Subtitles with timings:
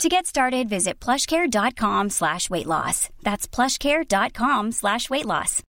[0.00, 3.08] To get started, visit plushcare.com slash weight loss.
[3.22, 5.62] That's plushcare.com slash weight loss.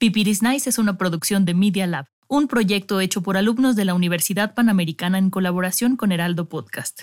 [0.00, 3.94] Pipiris Nice es una producción de Media Lab, un proyecto hecho por alumnos de la
[3.94, 7.02] Universidad Panamericana en colaboración con Heraldo Podcast.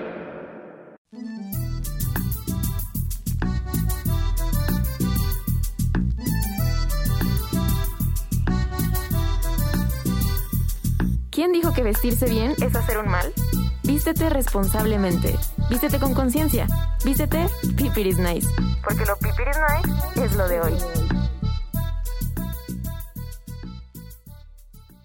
[11.31, 13.33] ¿Quién dijo que vestirse bien es hacer un mal?
[13.83, 15.33] Vístete responsablemente.
[15.69, 16.67] Vístete con conciencia.
[17.05, 18.45] Vístete Pipiris Nice.
[18.83, 20.73] Porque lo Pipiris Nice es lo de hoy.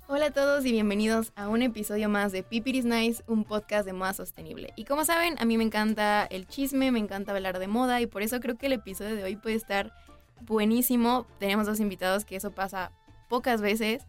[0.08, 3.92] Hola a todos y bienvenidos a un episodio más de Pipiris Nice, un podcast de
[3.92, 4.72] moda sostenible.
[4.74, 8.08] Y como saben, a mí me encanta el chisme, me encanta hablar de moda y
[8.08, 9.92] por eso creo que el episodio de hoy puede estar
[10.40, 11.24] buenísimo.
[11.38, 12.90] Tenemos dos invitados que eso pasa
[13.28, 14.02] pocas veces.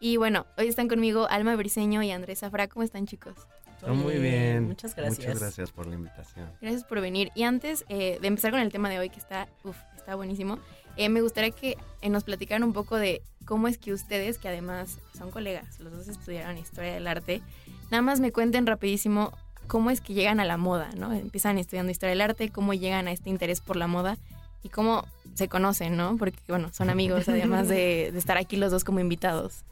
[0.00, 2.68] Y bueno, hoy están conmigo Alma Briseño y Andrés Zafra.
[2.68, 3.34] ¿Cómo están chicos?
[3.80, 4.64] Todo muy bien.
[4.64, 5.18] Muchas gracias.
[5.18, 6.50] Muchas gracias por la invitación.
[6.60, 7.30] Gracias por venir.
[7.34, 10.58] Y antes eh, de empezar con el tema de hoy, que está, uf, está buenísimo,
[10.96, 14.48] eh, me gustaría que eh, nos platicaran un poco de cómo es que ustedes, que
[14.48, 17.42] además son colegas, los dos estudiaron historia del arte,
[17.90, 19.32] nada más me cuenten rapidísimo
[19.66, 21.12] cómo es que llegan a la moda, ¿no?
[21.12, 24.18] Empiezan estudiando historia del arte, cómo llegan a este interés por la moda
[24.62, 26.16] y cómo se conocen, ¿no?
[26.16, 29.64] Porque, bueno, son amigos, además de, de estar aquí los dos como invitados.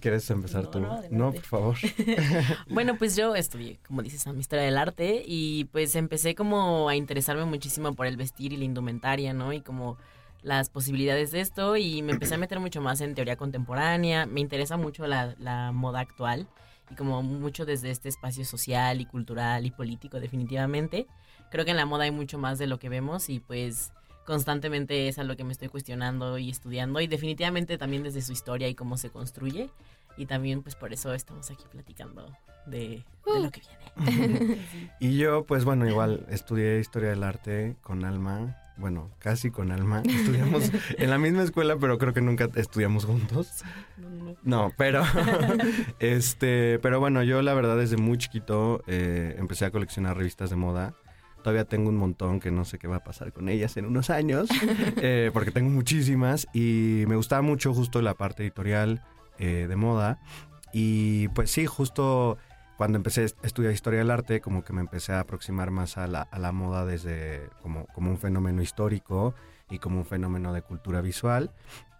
[0.00, 0.80] ¿Quieres empezar No, tú?
[0.80, 1.00] no.
[1.10, 1.76] No, por favor.
[2.68, 7.44] Bueno, pues yo estudié, como dices, historia del arte y pues empecé como a interesarme
[7.44, 9.52] muchísimo por el vestir y la indumentaria, ¿no?
[9.52, 9.96] Y como
[10.42, 14.26] las posibilidades de esto y me empecé a meter mucho más en teoría contemporánea.
[14.26, 16.48] Me interesa mucho la, la moda actual
[16.90, 21.06] y como mucho desde este espacio social y cultural y político definitivamente.
[21.50, 23.92] Creo que en la moda hay mucho más de lo que vemos y pues
[24.26, 28.32] constantemente es a lo que me estoy cuestionando y estudiando y definitivamente también desde su
[28.32, 29.70] historia y cómo se construye
[30.16, 32.26] y también pues por eso estamos aquí platicando
[32.66, 34.58] de, de lo que viene.
[35.00, 38.56] Y yo, pues bueno, igual estudié historia del arte con Alma.
[38.76, 40.02] Bueno, casi con Alma.
[40.04, 43.62] Estudiamos en la misma escuela, pero creo que nunca estudiamos juntos.
[44.42, 45.02] No, pero
[46.00, 50.56] este, pero bueno, yo la verdad desde muy chiquito eh, empecé a coleccionar revistas de
[50.56, 50.94] moda.
[51.42, 54.10] Todavía tengo un montón que no sé qué va a pasar con ellas en unos
[54.10, 54.48] años,
[54.96, 59.02] eh, porque tengo muchísimas y me gustaba mucho justo la parte editorial
[59.38, 60.18] eh, de moda.
[60.72, 62.38] Y pues sí, justo
[62.76, 66.06] cuando empecé a estudiar historia del arte, como que me empecé a aproximar más a
[66.06, 69.34] la, a la moda desde como, como un fenómeno histórico
[69.68, 71.50] y como un fenómeno de cultura visual.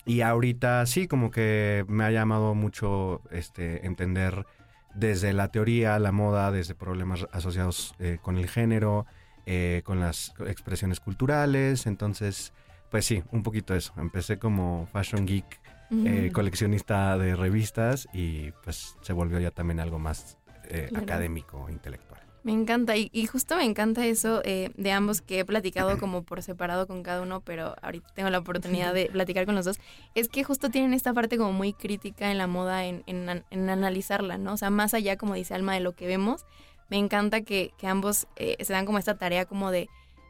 [0.06, 4.46] Y ahorita sí, como que me ha llamado mucho este, entender
[4.94, 9.06] desde la teoría, la moda, desde problemas asociados eh, con el género,
[9.52, 11.86] eh, con las expresiones culturales.
[11.86, 12.52] Entonces,
[12.88, 13.92] pues sí, un poquito eso.
[13.96, 15.60] Empecé como fashion geek,
[16.04, 21.02] eh, coleccionista de revistas y pues se volvió ya también algo más eh, Claro.
[21.04, 22.20] académico, intelectual.
[22.42, 26.22] Me encanta y, y justo me encanta eso eh, de ambos que he platicado como
[26.22, 29.78] por separado con cada uno, pero ahorita tengo la oportunidad de platicar con los dos.
[30.14, 33.68] Es que justo tienen esta parte como muy crítica en la moda, en, en en
[33.68, 34.54] analizarla, ¿no?
[34.54, 36.46] O sea, más allá, como dice Alma, de lo que vemos,
[36.90, 39.88] me encanta que, que ambos eh, se dan como esta tarea como de,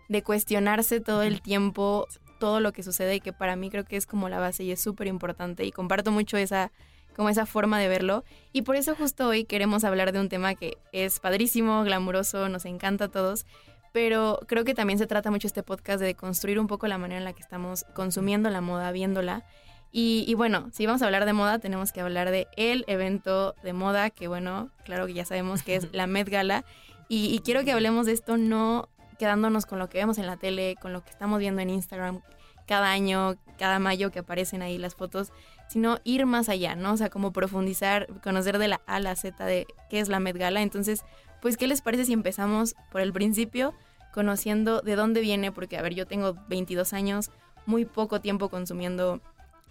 [0.09, 2.06] de cuestionarse todo el tiempo
[2.38, 4.72] todo lo que sucede y que para mí creo que es como la base y
[4.72, 6.71] es súper importante y comparto mucho esa
[7.16, 10.54] como esa forma de verlo y por eso justo hoy queremos hablar de un tema
[10.54, 13.47] que es padrísimo, glamuroso, nos encanta a todos,
[13.92, 17.18] pero creo que también se trata mucho este podcast de construir un poco la manera
[17.18, 19.45] en la que estamos consumiendo la moda, viéndola.
[19.92, 23.54] Y, y bueno, si vamos a hablar de moda, tenemos que hablar de el evento
[23.63, 26.65] de moda, que bueno, claro que ya sabemos que es la Met Gala.
[27.09, 28.89] Y, y quiero que hablemos de esto no
[29.19, 32.22] quedándonos con lo que vemos en la tele, con lo que estamos viendo en Instagram
[32.66, 35.33] cada año, cada mayo que aparecen ahí las fotos,
[35.69, 36.93] sino ir más allá, ¿no?
[36.93, 40.21] O sea, como profundizar, conocer de la A a la Z de qué es la
[40.21, 40.63] Met Gala.
[40.63, 41.03] Entonces,
[41.43, 43.75] pues, ¿qué les parece si empezamos por el principio,
[44.15, 45.53] conociendo de dónde viene?
[45.53, 47.31] Porque, a ver, yo tengo 22 años,
[47.66, 49.21] muy poco tiempo consumiendo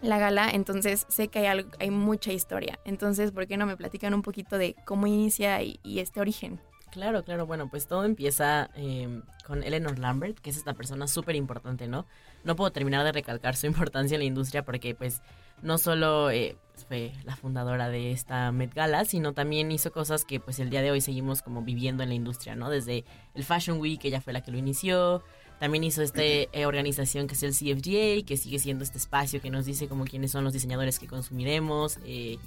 [0.01, 2.79] la gala, entonces sé que hay, algo, hay mucha historia.
[2.85, 6.59] Entonces, ¿por qué no me platican un poquito de cómo inicia y, este origen?
[6.91, 7.45] Claro, claro.
[7.45, 12.07] Bueno, pues todo empieza eh, con Eleanor Lambert, que es esta persona súper importante, ¿no?
[12.43, 15.21] No puedo terminar de recalcar su importancia en la industria porque, pues,
[15.61, 16.55] no solo eh,
[16.87, 20.81] fue la fundadora de esta Met Gala, sino también hizo cosas que, pues, el día
[20.81, 22.69] de hoy seguimos como viviendo en la industria, ¿no?
[22.69, 23.03] Desde
[23.35, 25.23] el Fashion Week, ella fue la que lo inició.
[25.59, 26.21] También hizo esta
[26.65, 30.31] organización que es el CFDA, que sigue siendo este espacio que nos dice como quiénes
[30.31, 31.99] son los diseñadores que consumiremos.
[32.05, 32.37] Eh,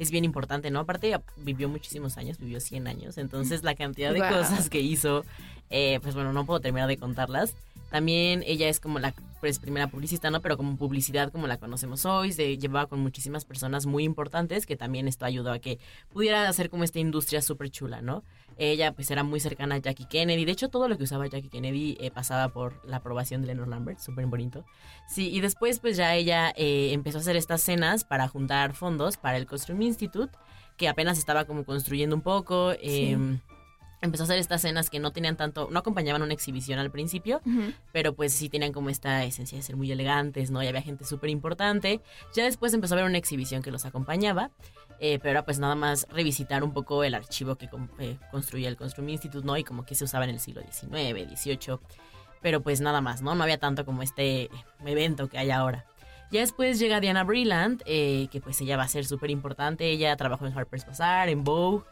[0.00, 0.80] es bien importante, ¿no?
[0.80, 5.26] Aparte, vivió muchísimos años, vivió 100 años, entonces la cantidad de cosas que hizo,
[5.68, 7.54] eh, pues bueno, no puedo terminar de contarlas.
[7.90, 10.40] También ella es como la pues, primera publicista, ¿no?
[10.40, 14.76] Pero como publicidad como la conocemos hoy, se llevaba con muchísimas personas muy importantes que
[14.76, 15.78] también esto ayudó a que
[16.12, 18.22] pudiera hacer como esta industria súper chula, ¿no?
[18.60, 20.44] Ella pues era muy cercana a Jackie Kennedy.
[20.44, 23.70] De hecho, todo lo que usaba Jackie Kennedy eh, pasaba por la aprobación de Leonard
[23.70, 24.66] Lambert, súper bonito.
[25.08, 29.16] Sí, y después pues ya ella eh, empezó a hacer estas cenas para juntar fondos
[29.16, 30.36] para el Costume Institute,
[30.76, 32.72] que apenas estaba como construyendo un poco.
[32.82, 33.40] Em,
[34.02, 37.40] empezó a hacer estas escenas que no tenían tanto, no acompañaban una exhibición al principio,
[37.92, 40.62] pero pues sí tenían como esta esencia de ser muy elegantes, ¿no?
[40.62, 42.00] Y había gente súper importante.
[42.34, 44.50] Ya después empezó a haber una exhibición que los acompañaba,
[45.00, 48.76] eh, pero era pues nada más revisitar un poco el archivo que eh, construía el
[48.76, 49.56] Construm Institute, ¿no?
[49.56, 51.78] Y como que se usaba en el siglo XIX, XVIII,
[52.42, 53.34] pero pues nada más, ¿no?
[53.34, 54.50] No había tanto como este
[54.84, 55.86] evento que hay ahora.
[56.30, 60.14] Ya después llega Diana Breland, eh, que pues ella va a ser súper importante, ella
[60.16, 61.82] trabajó en Harper's Bazaar, en Vogue,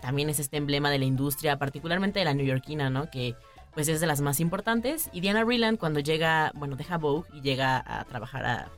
[0.00, 3.10] también es este emblema de la industria, particularmente de la neoyorquina, ¿no?
[3.10, 3.34] Que
[3.74, 5.10] pues es de las más importantes.
[5.12, 8.70] Y Diana Vreeland cuando llega, bueno, deja Vogue y llega a trabajar a,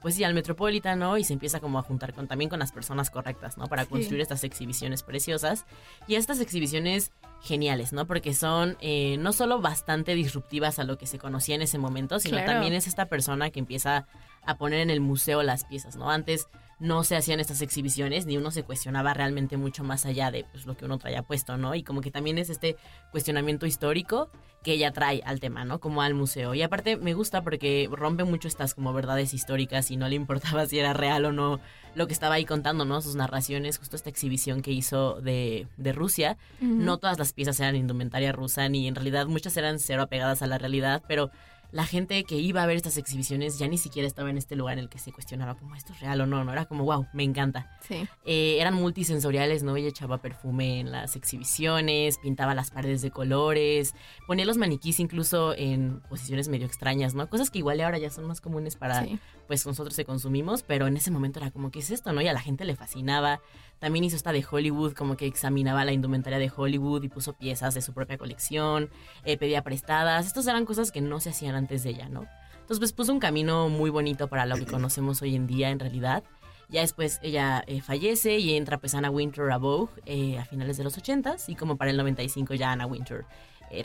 [0.00, 1.18] pues sí, al Metropolitan, ¿no?
[1.18, 3.66] Y se empieza como a juntar con, también con las personas correctas, ¿no?
[3.66, 5.66] Para construir estas exhibiciones preciosas.
[6.06, 7.12] Y estas exhibiciones
[7.42, 8.06] geniales, ¿no?
[8.06, 12.20] Porque son eh, no solo bastante disruptivas a lo que se conocía en ese momento,
[12.20, 14.06] sino también es esta persona que empieza
[14.44, 16.10] a poner en el museo las piezas, ¿no?
[16.10, 16.48] Antes
[16.82, 20.66] no se hacían estas exhibiciones, ni uno se cuestionaba realmente mucho más allá de pues,
[20.66, 21.76] lo que uno traía puesto, ¿no?
[21.76, 22.76] Y como que también es este
[23.12, 24.30] cuestionamiento histórico
[24.64, 25.78] que ella trae al tema, ¿no?
[25.78, 26.54] Como al museo.
[26.54, 30.66] Y aparte me gusta porque rompe mucho estas como verdades históricas y no le importaba
[30.66, 31.60] si era real o no
[31.94, 33.00] lo que estaba ahí contando, ¿no?
[33.00, 36.36] Sus narraciones, justo esta exhibición que hizo de, de Rusia.
[36.60, 40.48] No todas las piezas eran indumentaria rusa, ni en realidad muchas eran cero apegadas a
[40.48, 41.30] la realidad, pero
[41.72, 44.74] la gente que iba a ver estas exhibiciones ya ni siquiera estaba en este lugar
[44.74, 47.06] en el que se cuestionaba como esto es real o no, no era como wow,
[47.14, 47.78] me encanta.
[47.80, 48.06] Sí.
[48.26, 49.74] Eh, eran multisensoriales, ¿no?
[49.76, 53.94] Ella echaba perfume en las exhibiciones, pintaba las paredes de colores,
[54.26, 57.28] ponía los maniquís incluso en posiciones medio extrañas, ¿no?
[57.30, 59.06] Cosas que igual ahora ya son más comunes para,
[59.46, 62.20] pues nosotros se consumimos, pero en ese momento era como, ¿qué es esto, no?
[62.20, 63.40] Y a la gente le fascinaba.
[63.78, 67.74] También hizo esta de Hollywood, como que examinaba la indumentaria de Hollywood y puso piezas
[67.74, 68.90] de su propia colección,
[69.24, 70.26] eh, pedía prestadas.
[70.26, 72.26] Estas eran cosas que no se hacían antes de ella, ¿no?
[72.52, 75.78] Entonces, pues puso un camino muy bonito para lo que conocemos hoy en día, en
[75.78, 76.22] realidad.
[76.68, 80.76] Ya después ella eh, fallece y entra pues Anna Winter a Vogue eh, a finales
[80.78, 83.24] de los 80 y como para el 95 ya Anna Winter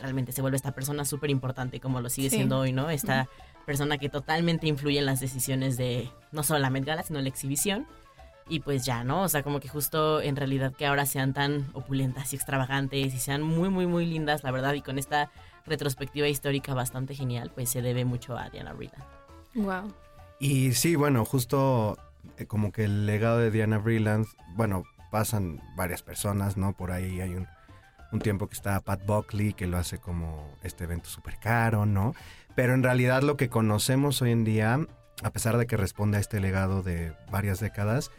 [0.00, 2.90] realmente se vuelve esta persona súper importante como lo sigue siendo hoy, ¿no?
[2.90, 3.26] Esta
[3.64, 7.28] persona que totalmente influye en las decisiones de no solo la Met Gala, sino la
[7.28, 7.86] exhibición
[8.48, 9.22] y pues ya, ¿no?
[9.22, 13.18] O sea, como que justo en realidad que ahora sean tan opulentas y extravagantes y
[13.18, 15.30] sean muy, muy, muy lindas, la verdad, y con esta
[15.66, 19.04] retrospectiva histórica bastante genial, pues se debe mucho a Diana Vreeland.
[19.54, 19.92] Wow.
[20.40, 21.98] Y sí, bueno, justo
[22.36, 26.72] eh, como que el legado de Diana Vreeland, bueno, pasan varias personas, ¿no?
[26.72, 27.46] Por ahí hay un,
[28.12, 32.14] un tiempo que está Pat Buckley, que lo hace como este evento súper caro, ¿no?
[32.54, 34.80] Pero en realidad lo que conocemos hoy en día,
[35.22, 38.10] a pesar de que responde a este legado de varias décadas,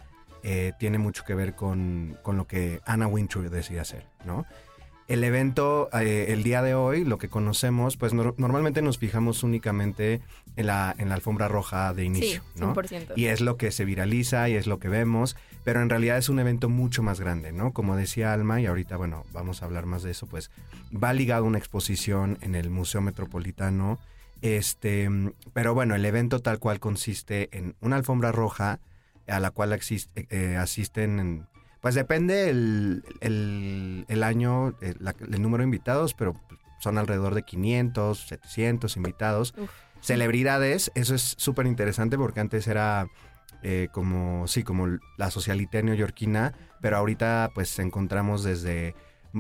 [0.43, 4.45] eh, tiene mucho que ver con, lo que Anna Wintour decide hacer, ¿no?
[5.09, 10.21] El evento, eh, el día de hoy, lo que conocemos, pues normalmente nos fijamos únicamente
[10.55, 12.75] en la, en la alfombra roja de inicio, ¿no?
[13.15, 16.29] Y es lo que se viraliza y es lo que vemos, pero en realidad es
[16.29, 17.73] un evento mucho más grande, ¿no?
[17.73, 20.51] Como decía Alma, y ahorita, bueno, vamos a hablar más de eso, pues
[20.91, 23.97] va ligado a una exposición en el Museo Metropolitano,
[24.43, 25.09] este,
[25.53, 28.79] pero bueno, el evento tal cual consiste en una alfombra roja,
[29.27, 31.47] a la cual eh, asisten,
[31.81, 36.35] pues depende el, el, año, eh, el, número de invitados, pero
[36.79, 39.53] son alrededor de 500, 700 invitados.
[40.01, 43.07] Celebridades, eso es súper interesante porque antes era
[43.63, 48.95] eh, como, sí, como la socialité neoyorquina, pero ahorita pues encontramos desde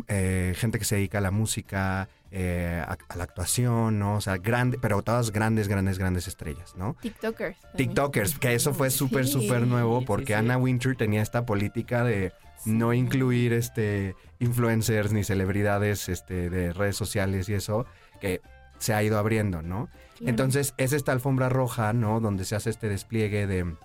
[0.07, 4.15] gente que se dedica a la música, eh, a, la actuación, ¿no?
[4.15, 6.95] O sea, grande, pero todas grandes, grandes, grandes estrellas, ¿no?
[7.01, 7.57] TikTokers.
[7.75, 12.31] TikTokers, que eso fue súper, súper nuevo porque Anna Winter tenía esta política de
[12.65, 17.85] no incluir este influencers ni celebridades este, de redes sociales y eso,
[18.21, 18.41] que
[18.77, 19.89] se ha ido abriendo, ¿no?
[20.21, 22.19] Entonces, es esta alfombra roja, ¿no?
[22.19, 23.75] Donde se hace este despliegue de,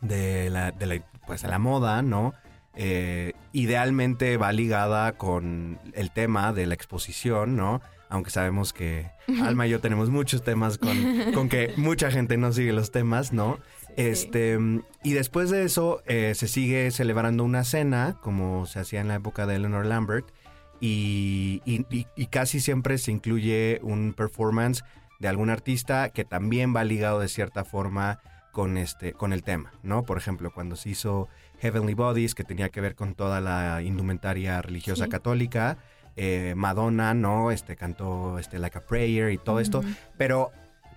[0.00, 2.34] de, la, de la, pues, de la moda, ¿no?
[2.82, 7.82] Eh, idealmente va ligada con el tema de la exposición, ¿no?
[8.08, 9.10] Aunque sabemos que
[9.42, 10.96] Alma y yo tenemos muchos temas con,
[11.34, 13.58] con que mucha gente no sigue los temas, ¿no?
[13.96, 14.58] Este,
[15.04, 19.16] y después de eso eh, se sigue celebrando una cena, como se hacía en la
[19.16, 20.26] época de Eleanor Lambert,
[20.80, 24.82] y, y- y- y casi siempre se incluye un performance
[25.18, 28.20] de algún artista que también va ligado de cierta forma
[28.52, 30.02] con este con el tema, ¿no?
[30.04, 31.28] Por ejemplo, cuando se hizo
[31.60, 35.10] Heavenly Bodies, que tenía que ver con toda la indumentaria religiosa Sí.
[35.10, 35.78] católica,
[36.16, 37.50] eh, Madonna, ¿no?
[37.50, 39.82] Este cantó este Like a Prayer y todo esto,
[40.18, 40.50] pero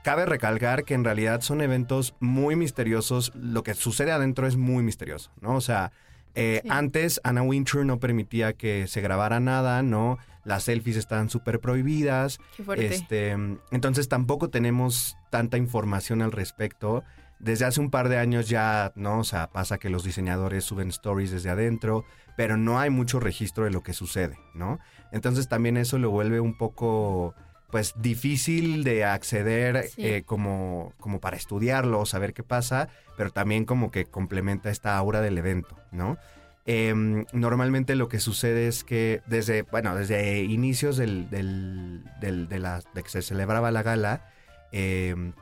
[0.03, 4.83] cabe recalcar que en realidad son eventos muy misteriosos, lo que sucede adentro es muy
[4.83, 5.55] misterioso, ¿no?
[5.55, 5.91] O sea,
[6.35, 6.69] eh, Sí.
[6.71, 10.17] antes Anna Wintour no permitía que se grabara nada, ¿no?
[10.43, 12.39] Las selfies estaban súper prohibidas.
[12.57, 12.87] Qué fuerte.
[12.87, 13.31] Este,
[13.71, 17.03] entonces tampoco tenemos tanta información al respecto.
[17.43, 19.19] Desde hace un par de años ya, ¿no?
[19.19, 22.05] O sea, pasa que los diseñadores suben stories desde adentro,
[22.37, 24.79] pero no hay mucho registro de lo que sucede, ¿no?
[25.11, 27.35] Entonces también eso lo vuelve un poco,
[27.69, 30.05] pues, difícil de acceder Sí.
[30.05, 35.19] eh, como, como para estudiarlo, saber qué pasa, pero también como que complementa esta aura
[35.21, 36.17] del evento, ¿no?
[36.65, 42.59] Em, normalmente lo que sucede es que desde, bueno, desde inicios del, del- del- de,
[42.59, 44.29] la, de que se celebraba la gala,
[44.71, 45.33] em,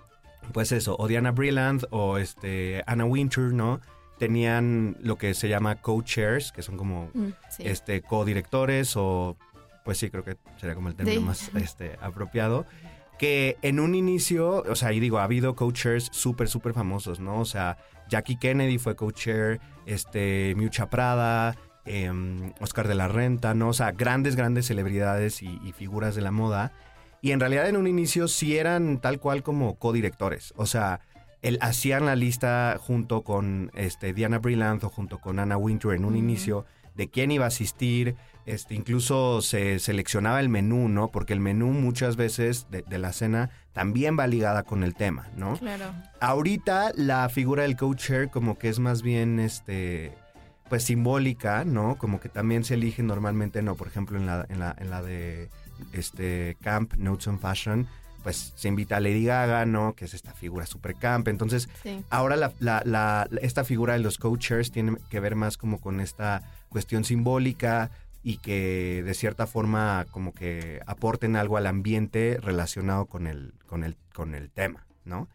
[0.53, 3.79] pues eso, o Diana Brilland o este, Anna Wintour, ¿no?
[4.17, 7.63] Tenían lo que se llama co-chairs, que son como Mm, sí.
[7.65, 9.35] este, co-directores o,
[9.83, 11.25] pues sí, creo que sería como el término Sí.
[11.25, 12.65] más este, apropiado.
[13.17, 17.39] Que en un inicio, o sea, y digo, ha habido co-chairs súper, súper famosos, ¿no?
[17.39, 17.77] O sea,
[18.09, 21.55] Jackie Kennedy fue co-chair, este, Miucha Prada,
[21.85, 23.69] em, Oscar de la Renta, ¿no?
[23.69, 26.73] O sea, grandes, grandes celebridades y, y figuras de la moda.
[27.21, 30.53] Y en realidad en un inicio sí eran tal cual como codirectores.
[30.57, 31.01] O sea,
[31.41, 36.05] el, hacían la lista junto con este, Diana Brillant o junto con Anna Wintour en
[36.05, 38.15] un inicio de quién iba a asistir.
[38.47, 41.09] Este, incluso se seleccionaba el menú, ¿no?
[41.09, 45.29] Porque el menú muchas veces de, de la cena también va ligada con el tema,
[45.37, 45.57] ¿no?
[45.57, 45.93] Claro.
[46.19, 50.11] Ahorita la figura del co-chair como que es más bien este
[50.69, 51.97] pues simbólica, ¿no?
[51.97, 55.01] Como que también se elige normalmente, no, por ejemplo, en la, en la, en la
[55.01, 55.49] de
[55.93, 57.87] este Camp Notes on Fashion,
[58.23, 59.93] pues se invita a Lady Gaga, ¿no?
[59.95, 61.27] Que es esta figura super camp.
[61.27, 62.03] Entonces, Sí.
[62.09, 65.99] ahora la, la- la- esta figura de los co-chairs tiene que ver más como con
[65.99, 67.89] esta cuestión simbólica
[68.23, 73.83] y que de cierta forma como que aporten algo al ambiente relacionado con el, con
[73.83, 75.27] el, con el tema, ¿no?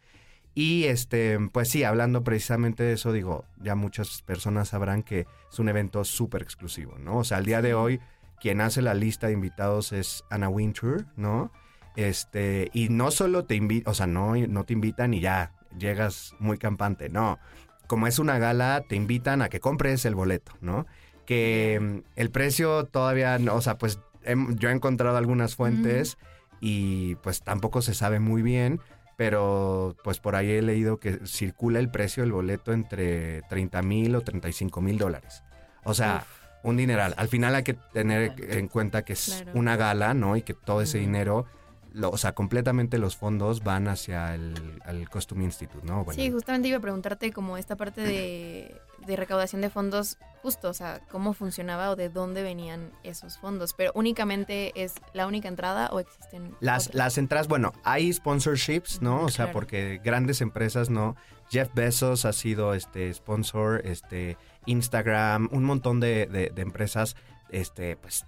[0.54, 5.58] Y este, pues sí, hablando precisamente de eso, digo, ya muchas personas sabrán que es
[5.58, 7.18] un evento súper exclusivo, ¿no?
[7.18, 8.00] O sea, al día de hoy,
[8.40, 11.50] quien hace la lista de invitados es Anna Wintour, ¿no?
[11.96, 16.34] Este, y no solo te invitan, o sea, no, no te invitan y ya llegas
[16.38, 17.38] muy campante, no.
[17.86, 20.86] Como es una gala, te invitan a que compres el boleto, ¿no?
[21.24, 26.18] Que mm, el precio todavía, no, o sea, pues hem- yo he encontrado algunas fuentes
[26.60, 28.80] y pues tampoco se sabe muy bien,
[29.16, 34.14] pero pues por ahí he leído que circula el precio del boleto entre 30 mil
[34.16, 35.42] o 35 mil dólares.
[35.84, 36.24] O sea,
[36.66, 37.14] un dineral.
[37.16, 39.58] Al final hay que tener en cuenta que es Claro.
[39.58, 40.36] una gala, ¿no?
[40.36, 41.46] Y que todo ese dinero,
[41.92, 46.04] lo- o sea, completamente los fondos van hacia el al Costume Institute, ¿no?
[46.04, 48.74] Bueno, Sí, justamente iba a preguntarte como esta parte de,
[49.06, 53.72] de recaudación de fondos, justo, o sea, cómo funcionaba o de dónde venían esos fondos.
[53.72, 56.94] Pero únicamente es la única entrada o existen Las, otras?
[56.96, 59.22] las entradas, bueno, hay sponsorships, ¿no?
[59.22, 59.52] O sea, Claro.
[59.60, 61.16] porque grandes empresas, ¿no?
[61.48, 67.16] Jeff Bezos ha sido este sponsor, este Instagram, un montón de, de- de empresas,
[67.50, 68.24] este, pues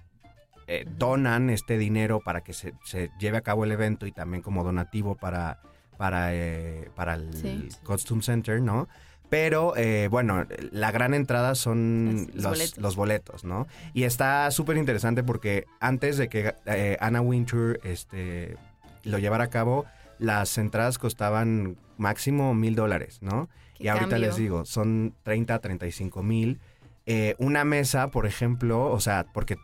[0.67, 4.43] eh, donan este dinero para que se, se lleve a cabo el evento y también
[4.43, 5.61] como donativo para,
[5.97, 7.69] para, eh, para el Sí.
[7.85, 8.89] Costume Center, ¿no?
[9.31, 12.79] Pero eh, bueno, la gran entrada son Los- los los, boletos.
[12.79, 13.67] los boletos, ¿no?
[13.95, 18.57] Y está súper interesante porque antes de que eh, Anna Wintour este,
[19.05, 19.85] lo llevara a cabo,
[20.19, 23.49] las entradas costaban máximo mil dólares, ¿no?
[23.79, 24.29] ¿Qué Y ahorita cambio?
[24.29, 26.61] les digo, son 30 a 35 mil.
[27.07, 29.57] Eh, una mesa, por ejemplo, o sea, porque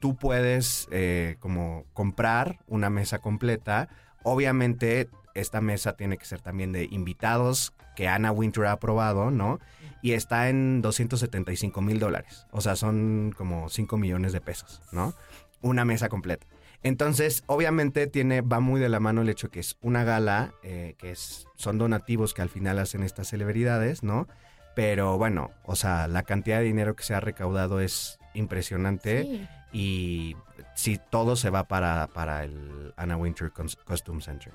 [0.00, 3.88] tú puedes eh, como comprar una mesa completa.
[4.22, 9.60] Obviamente, esta mesa tiene que ser también de invitados que Anna Winter ha aprobado, ¿no?
[10.02, 12.46] Y está en 275 mil dólares.
[12.50, 15.14] O sea, son como 5 millones de pesos, ¿no?
[15.62, 16.46] Una mesa completa.
[16.84, 20.94] Entonces, obviamente tiene, va muy de la mano el hecho que es una gala, eh,
[20.98, 24.28] que es, son donativos que al final hacen estas celebridades, ¿no?
[24.76, 29.48] Pero bueno, o sea, la cantidad de dinero que se ha recaudado es impresionante Sí.
[29.72, 30.36] y
[30.74, 33.50] sí, todo se va para, para el Anna Winter
[33.84, 34.52] Costume Center.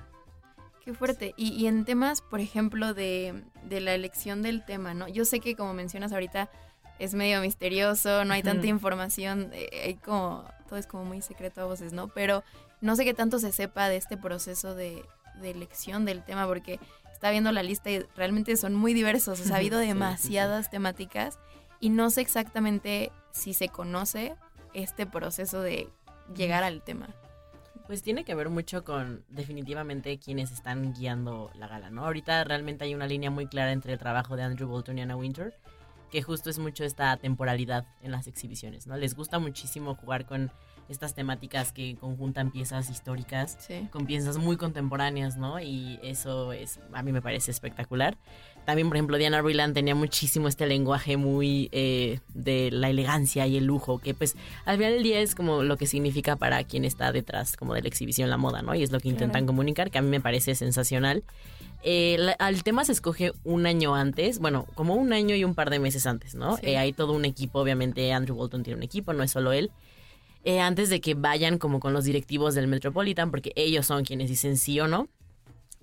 [0.84, 1.34] Qué fuerte.
[1.36, 5.08] Y, y en temas, por ejemplo, de, de la elección del tema, ¿no?
[5.08, 6.48] Yo sé que como mencionas ahorita,
[7.00, 11.62] es medio misterioso, no hay tanta información, eh, hay como, todo es como muy secreto
[11.62, 12.08] a voces, ¿no?
[12.08, 12.44] Pero
[12.80, 15.02] no sé qué tanto se sepa de este proceso de,
[15.40, 16.78] de elección del tema, porque
[17.10, 19.88] está viendo la lista y realmente son muy diversos, o sea, ha habido Sí, sí,
[19.88, 19.94] sí.
[19.94, 21.38] demasiadas temáticas
[21.80, 24.34] y no sé exactamente si se conoce
[24.74, 25.88] este proceso de
[26.36, 27.08] llegar al tema.
[27.86, 32.04] Pues tiene que ver mucho con definitivamente quienes están guiando la gala, ¿no?
[32.04, 35.16] Ahorita realmente hay una línea muy clara entre el trabajo de Andrew Bolton y Anna
[35.16, 35.58] Winter,
[36.10, 38.96] que justo es mucho esta temporalidad en las exhibiciones, ¿no?
[38.96, 40.50] Les gusta muchísimo jugar con
[40.88, 43.86] estas temáticas que conjuntan piezas históricas Sí.
[43.92, 45.60] con piezas muy contemporáneas, ¿no?
[45.60, 48.18] Y eso es, a mí me parece espectacular.
[48.66, 53.56] También, por ejemplo, Diana Vreeland tenía muchísimo este lenguaje muy eh, de la elegancia y
[53.56, 56.84] el lujo, que pues al final del día es como lo que significa para quien
[56.84, 58.74] está detrás como de la exhibición la moda, ¿no?
[58.74, 61.22] Y es lo que intentan comunicar, que a mí me parece sensacional.
[61.82, 65.54] Eh, la- al tema se escoge un año antes, bueno, como un año y un
[65.54, 66.56] par de meses antes, ¿no?
[66.56, 66.66] Sí.
[66.66, 69.70] Eh, hay todo un equipo, obviamente Andrew Bolton tiene un equipo, no es solo él.
[70.44, 74.28] Eh, antes de que vayan como con los directivos del Metropolitan, porque ellos son quienes
[74.28, 75.08] dicen sí o no,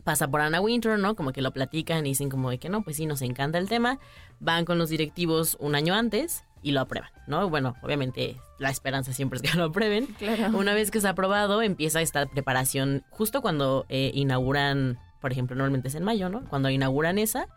[0.04, 1.16] pasa por Anna Winter, ¿no?
[1.16, 3.68] Como que lo platican y dicen como de que no, pues sí, nos encanta el
[3.68, 4.00] tema.
[4.40, 7.50] Van con los directivos un año antes y lo aprueban, ¿no?
[7.50, 10.06] Bueno, obviamente la esperanza siempre es que lo aprueben.
[10.18, 10.58] Claro.
[10.58, 15.88] Una vez que está aprobado, empieza esta preparación justo cuando eh, inauguran, por ejemplo, normalmente
[15.88, 16.44] es en mayo, ¿no?
[16.46, 17.48] Cuando inauguran esa,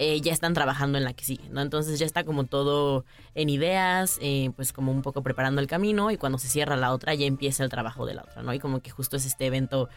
[0.00, 1.60] eh, ya están trabajando en la que sigue, ¿no?
[1.60, 6.12] Entonces ya está como todo en ideas, eh, pues como un poco preparando el camino
[6.12, 8.54] y cuando se cierra la otra ya empieza el trabajo de la otra, ¿no?
[8.54, 9.88] Y como que justo es este evento,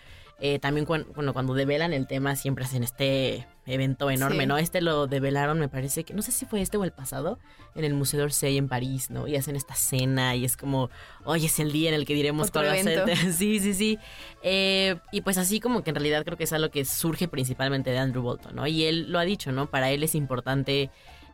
[0.42, 4.48] eh, también cuan- bueno, cuando develan el tema siempre hacen este evento enorme, Sí.
[4.48, 4.58] ¿no?
[4.58, 7.38] Este lo develaron, me parece que, no sé si fue este o el pasado,
[7.76, 9.28] en el Museo d'Orsay en París, ¿no?
[9.28, 10.90] Y hacen esta cena y es como,
[11.26, 13.00] hoy es el día en el que diremos Otro cuál va a ser.
[13.00, 13.12] evento.
[13.38, 14.00] Sí, sí, sí.
[14.42, 17.92] Eh, y pues así como que en realidad creo que es algo que surge principalmente
[17.92, 18.66] de Andrew Bolton, ¿no?
[18.68, 19.70] Y él lo ha dicho, ¿no?
[19.70, 20.90] Para él es importante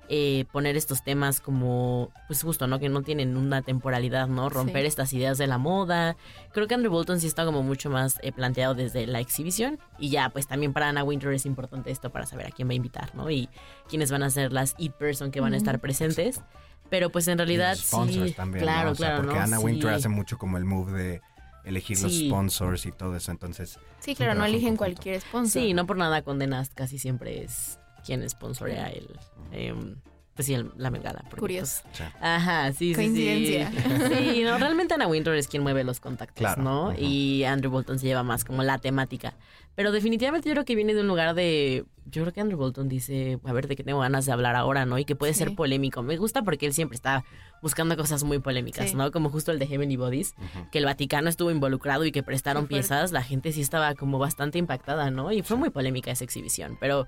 [0.10, 2.80] eh, poner estos temas como, pues justo, ¿no?
[2.80, 4.48] Que no tienen una temporalidad, ¿no?
[4.50, 4.88] Romper Sí.
[4.88, 6.16] estas ideas de la moda.
[6.54, 9.80] Creo que Andrew Bolton sí está como mucho más eh, planteado desde la exhibición.
[10.00, 12.72] Y ya, pues también para Anna Winter es importante esto para saber a quién va
[12.72, 13.30] a invitar, ¿no?
[13.30, 13.50] Y
[13.90, 16.42] quiénes van a ser las Eat Person que van a estar presentes.
[16.90, 18.34] Pero pues en realidad Y los sponsors sí.
[18.36, 18.92] también, claro, ¿no?
[18.94, 19.44] O sea, claro, porque ¿no?
[19.44, 19.96] Anna Winter Sí.
[19.96, 21.22] hace mucho como el move de
[21.66, 23.78] elegir los sponsors y todo eso, entonces...
[24.00, 25.62] Sí, claro, no eligen cualquier sponsor.
[25.64, 29.08] Sí, no por nada condenas casi siempre es quien sponsorea el,
[29.52, 29.96] em,
[30.34, 31.20] pues sí, el- la megala.
[31.30, 31.82] porque, Curioso.
[31.84, 33.72] Pues, ajá, sí, sí, Coincidencia.
[33.72, 34.34] sí.
[34.36, 36.90] Sí, no, realmente Anna Winter es quien mueve los contactos, Claro, ¿no?
[36.90, 36.98] ujú.
[37.00, 39.34] Y Andrew Bolton se lleva más como la temática.
[39.76, 41.86] Pero definitivamente yo creo que viene de un lugar de...
[42.06, 44.86] Yo creo que Andrew Bolton dice, a ver, de qué tengo ganas de hablar ahora,
[44.88, 44.98] ¿no?
[44.98, 45.40] Y que puede Sí.
[45.40, 46.02] ser polémico.
[46.02, 47.24] Me gusta porque él siempre está
[47.62, 48.96] buscando cosas muy polémicas, Sí.
[48.96, 49.12] ¿no?
[49.12, 50.70] Como justo el de Heavenly Bodies, Ujú.
[50.72, 54.58] que el Vaticano estuvo involucrado y que prestaron piezas, la gente sí estaba como bastante
[54.58, 55.32] impactada, ¿no?
[55.32, 57.08] Y fue muy polémica esa exhibición, pero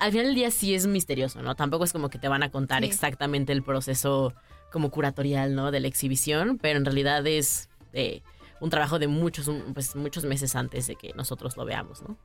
[0.00, 1.54] al final del día sí es misterioso, ¿no?
[1.54, 2.88] Tampoco es como que te van a contar Sí.
[2.88, 4.34] exactamente el proceso
[4.72, 5.70] como curatorial, ¿no?
[5.70, 8.22] De la exhibición, pero en realidad es eh,
[8.60, 12.16] un trabajo de muchos, un- pues, muchos meses antes de que nosotros lo veamos, ¿no?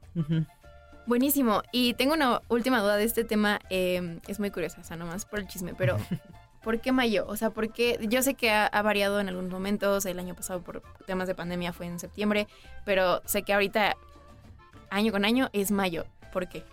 [1.07, 1.61] Buenísimo.
[1.71, 3.59] Y tengo una última duda de este tema.
[3.69, 5.97] eh, es muy curiosa, o sea, nomás por el chisme, pero
[6.63, 7.25] ¿por qué mayo?
[7.27, 7.99] O sea, ¿por qué?
[8.09, 10.05] Yo sé que ha, ha variado en algunos momentos.
[10.05, 12.47] El año pasado por temas de pandemia fue en septiembre,
[12.85, 13.95] pero sé que ahorita,
[14.89, 16.05] año con año, es mayo.
[16.33, 16.63] ¿Por qué?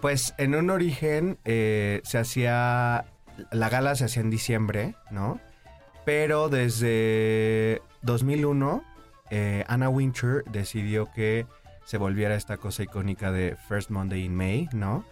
[0.00, 3.04] Pues en un origen eh, se hacía,
[3.50, 5.40] la gala se hacía en diciembre, ¿no?
[6.04, 8.84] Pero desde 2001,
[9.30, 11.46] eh, Anna Winter decidió que
[11.84, 15.04] se volviera esta cosa icónica de First Monday in May, ¿no?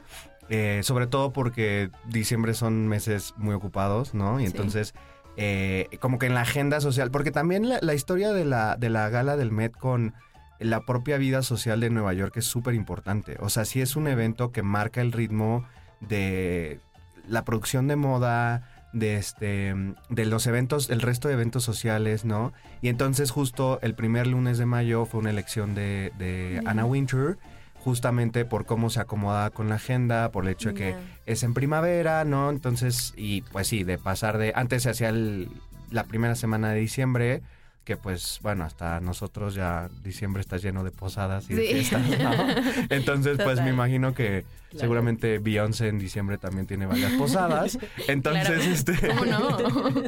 [0.48, 4.38] Eh, sobre todo porque diciembre son meses muy ocupados, ¿no?
[4.38, 4.52] Y Sí.
[4.52, 4.94] entonces,
[5.36, 8.88] eh, como que en la agenda social, porque también la, la historia de la, de
[8.88, 10.14] la gala del Met con
[10.58, 13.36] la propia vida social de Nueva York es súper importante.
[13.40, 15.66] O sea, sí es un evento que marca el ritmo
[16.00, 16.80] de
[17.28, 19.74] la producción de moda, de este,
[20.08, 22.52] de los eventos, el resto de eventos sociales, ¿no?
[22.80, 26.62] Y entonces justo el primer lunes de mayo fue una elección de, de.
[26.66, 27.36] Anna Winter,
[27.74, 30.94] justamente por cómo se acomoda con la agenda, por el hecho de que
[31.26, 32.48] es en primavera, ¿no?
[32.50, 35.48] Entonces, y pues sí, de pasar de, antes se hacía el-
[35.90, 37.42] la primera semana de diciembre,
[37.86, 42.32] que pues bueno, hasta nosotros ya diciembre está lleno de posadas y de fiestas, ¿no?
[42.90, 44.44] Entonces, pues me imagino que
[44.76, 47.78] seguramente Beyoncé en diciembre también tiene varias posadas.
[48.08, 48.46] Entonces,
[48.84, 48.96] Claro.
[48.98, 49.08] este...
[49.08, 49.56] ¿Cómo no?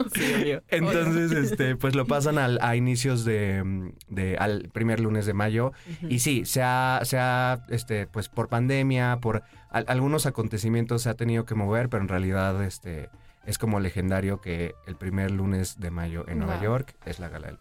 [0.14, 0.54] Sí.
[0.70, 5.72] Entonces, este, pues lo pasan al- a inicios de, de- al primer lunes de mayo.
[6.02, 11.10] Y sí, se ha, se ha, este, pues por pandemia, por al- algunos acontecimientos se
[11.10, 13.08] ha tenido que mover, pero en realidad, este,
[13.46, 16.60] es como legendario que el primer lunes de mayo en Nueva.
[16.60, 17.58] York es la gala del.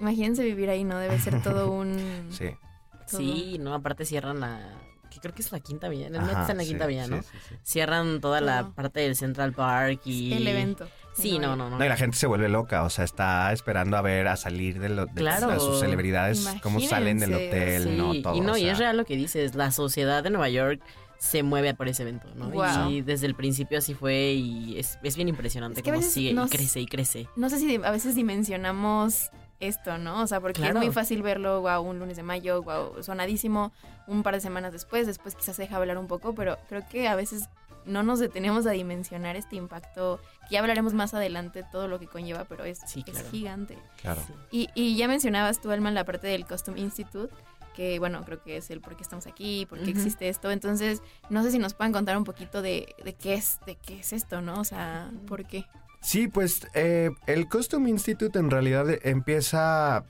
[0.00, 0.98] Imagínense vivir ahí, ¿no?
[0.98, 2.28] Debe ser todo un...
[2.30, 2.50] Sí.
[3.06, 4.60] Sí, no, aparte cierran la,
[5.10, 6.86] que creo que es la quinta villa, en el Ajá, está en la sí, quinta
[6.86, 7.22] villa, ¿no?
[7.22, 7.54] sí, sí.
[7.62, 10.34] Cierran toda la parte del Central Park y...
[10.34, 10.86] El evento.
[11.14, 11.78] Sí, no, no, no.
[11.78, 14.78] No, y la gente se vuelve loca, o sea, está esperando a ver, a salir
[14.78, 15.48] de, lo, de, Claro.
[15.48, 18.12] de sus celebridades, cómo salen del hotel, Sí, ¿no?
[18.22, 20.80] Todo, y no, o y es real lo que dices, la sociedad de Nueva York
[21.18, 22.52] se mueve por ese evento, ¿no?
[22.90, 26.06] Y desde el principio así fue y es, es bien impresionante Es que a cómo
[26.06, 27.26] sigue nos- y crece y crece.
[27.36, 29.30] No sé si a veces dimensionamos
[29.60, 30.22] esto, ¿no?
[30.22, 30.78] O sea, porque Claro.
[30.78, 33.72] es muy fácil verlo, wow, un lunes de mayo, wow, sonadísimo,
[34.06, 37.08] un par de semanas después, después quizás se deja hablar un poco, pero creo que
[37.08, 37.48] a veces
[37.84, 42.06] no nos detenemos a dimensionar este impacto, que ya hablaremos más adelante todo lo que
[42.06, 43.30] conlleva, pero es, Sí, es claro.
[43.30, 43.78] gigante.
[44.02, 44.20] Claro.
[44.50, 47.32] Y, y ya mencionabas tú, Alma, la parte del Costume Institute,
[47.74, 50.50] que bueno, creo que es el por qué estamos aquí, por qué existe esto.
[50.50, 54.00] Entonces, no sé si nos pueden contar un poquito de, de qué es, de qué
[54.00, 54.60] es esto, ¿no?
[54.60, 55.64] O sea, ¿por qué?
[56.00, 60.04] Sí, pues eh, el Costume Institute en realidad empieza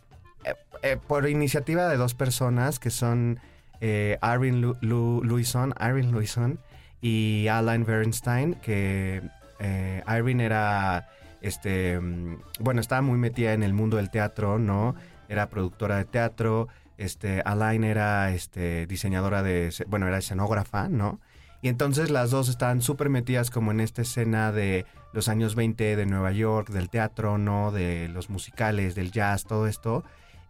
[0.45, 3.41] eh, eh, por iniciativa de dos personas que son
[3.81, 5.75] eh, Irene Lu- Lu- Luison,
[6.13, 6.59] Luison
[7.01, 9.23] y Alan Bernstein, que
[9.61, 11.09] eh, Irene era,
[11.41, 14.95] este, mm, bueno, estaba muy metida en el mundo del teatro, ¿no?
[15.29, 21.21] Era productora de teatro, este, Alain era este, diseñadora de, bueno, era escenógrafa, ¿no?
[21.61, 25.97] Y entonces las dos estaban súper metidas como en esta escena de los años 20
[25.97, 27.73] de Nueva York, del teatro, ¿no?
[27.73, 30.05] De los musicales, del jazz, todo esto.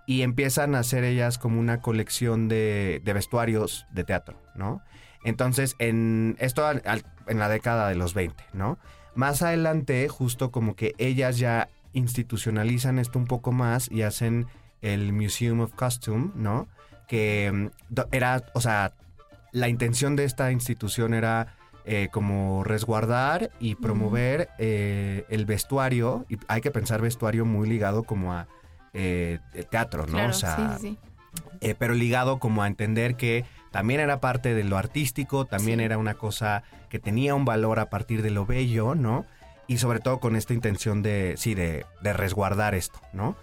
[0.06, 4.82] Y empiezan a hacer ellas como una colección de, de vestuarios de teatro, ¿no?
[5.24, 6.82] Entonces, en esto al-
[7.26, 8.78] en la década de los 20, ¿no?
[9.14, 14.46] Más adelante, justo como que ellas ya institucionalizan esto un poco más y hacen
[14.82, 16.68] el Museum of Costume, ¿no?
[17.08, 18.92] Que mm, era, o sea,
[19.58, 26.36] la intención de esta institución era eh, como resguardar y promover eh, el vestuario, y
[26.46, 28.46] hay que pensar vestuario muy ligado como a
[28.92, 29.38] eh,
[29.70, 30.12] teatro, ¿no?
[30.12, 30.98] Claro, o sea, sí,
[31.60, 35.84] sí, pero ligado como a entender que también era parte de lo artístico, también Sí.
[35.84, 39.24] era una cosa que tenía un valor a partir de lo bello, ¿no?
[39.66, 43.36] Y sobre todo con esta intención de, sí, de, de resguardar esto, ¿no?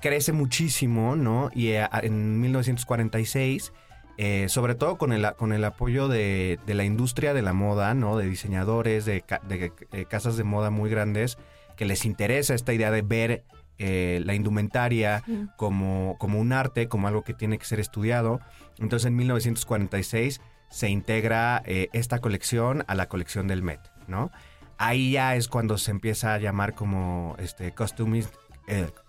[0.00, 1.50] Crece muchísimo, ¿no?
[1.54, 3.72] Y en 1946,
[4.18, 7.94] eh, sobre todo con el, con el apoyo de, de la industria de la moda,
[7.94, 8.16] ¿no?
[8.16, 11.36] De diseñadores, de, de, eh, casas de moda muy grandes,
[11.76, 13.44] que les interesa esta idea de ver
[13.78, 15.46] eh, la indumentaria Sí.
[15.56, 18.40] como, como un arte, como algo que tiene que ser estudiado.
[18.78, 24.30] Entonces en 1946 se integra eh, esta colección a la colección del Met, ¿no?
[24.78, 28.24] Ahí ya es cuando se empieza a llamar como este Costume,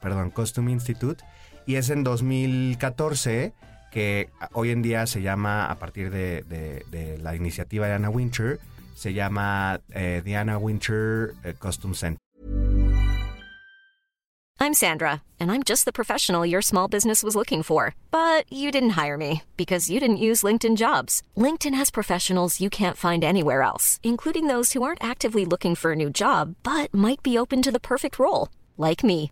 [0.02, 1.24] perdón, Costume Institute
[1.65, 3.54] y es en 2014
[3.91, 8.10] que hoy en día se llama, a partir de, de- de la iniciativa de Anna
[8.10, 8.60] Winter,
[8.95, 12.17] se llama eh, The Anna Winter eh, Costume Center.
[14.60, 17.93] I'm Sandra, and I'm just the professional your small business was looking for.
[18.10, 21.21] But you didn't hire me because you didn't use LinkedIn jobs.
[21.38, 25.91] LinkedIn has professionals you can't find anywhere else, including those who aren't actively looking for
[25.91, 29.32] a new job but might be open to the perfect role, like me.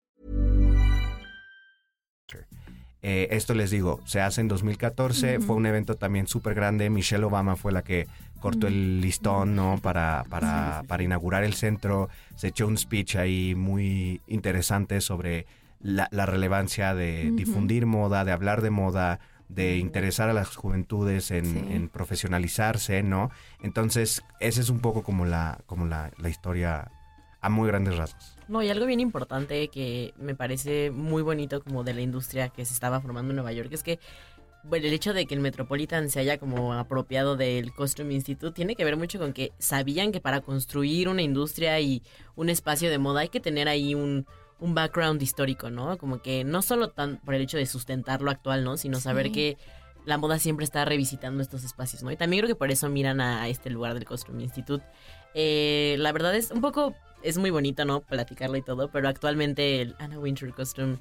[3.03, 6.89] Eh, esto les digo, se hace en 2014, fue un evento también súper grande.
[6.89, 8.07] Michelle Obama fue la que
[8.39, 9.79] cortó el listón, ¿no?
[9.81, 12.09] Para, para, para inaugurar el centro.
[12.35, 15.45] Se echó un speech ahí muy interesante sobre
[15.79, 21.29] la, la relevancia de difundir moda, de hablar de moda, de interesar a las juventudes
[21.31, 21.63] en, Sí.
[21.71, 23.31] en profesionalizarse, ¿no?
[23.61, 26.91] Entonces, esa es un poco como la, como la, la historia
[27.41, 28.37] a muy grandes rasgos.
[28.51, 32.65] No, y algo bien importante que me parece muy bonito como de la industria que
[32.65, 33.97] se estaba formando en Nueva York es que
[34.63, 38.75] bueno, el hecho de que el Metropolitan se haya como apropiado del Costume Institute tiene
[38.75, 42.03] que ver mucho con que sabían que para construir una industria y
[42.35, 44.27] un espacio de moda hay que tener ahí un,
[44.59, 45.97] un background histórico, ¿no?
[45.97, 48.75] Como que no solo tan por el hecho de sustentar lo actual, ¿no?
[48.75, 49.31] Sino saber Sí.
[49.31, 49.57] que
[50.05, 52.11] la moda siempre está revisitando estos espacios, ¿no?
[52.11, 54.83] Y también creo que por eso miran a este lugar del Costume Institute.
[55.33, 58.01] Eh, la verdad es un poco, es muy bonito, ¿no?
[58.01, 60.97] Platicarlo y todo, pero actualmente el Anna Winter Costume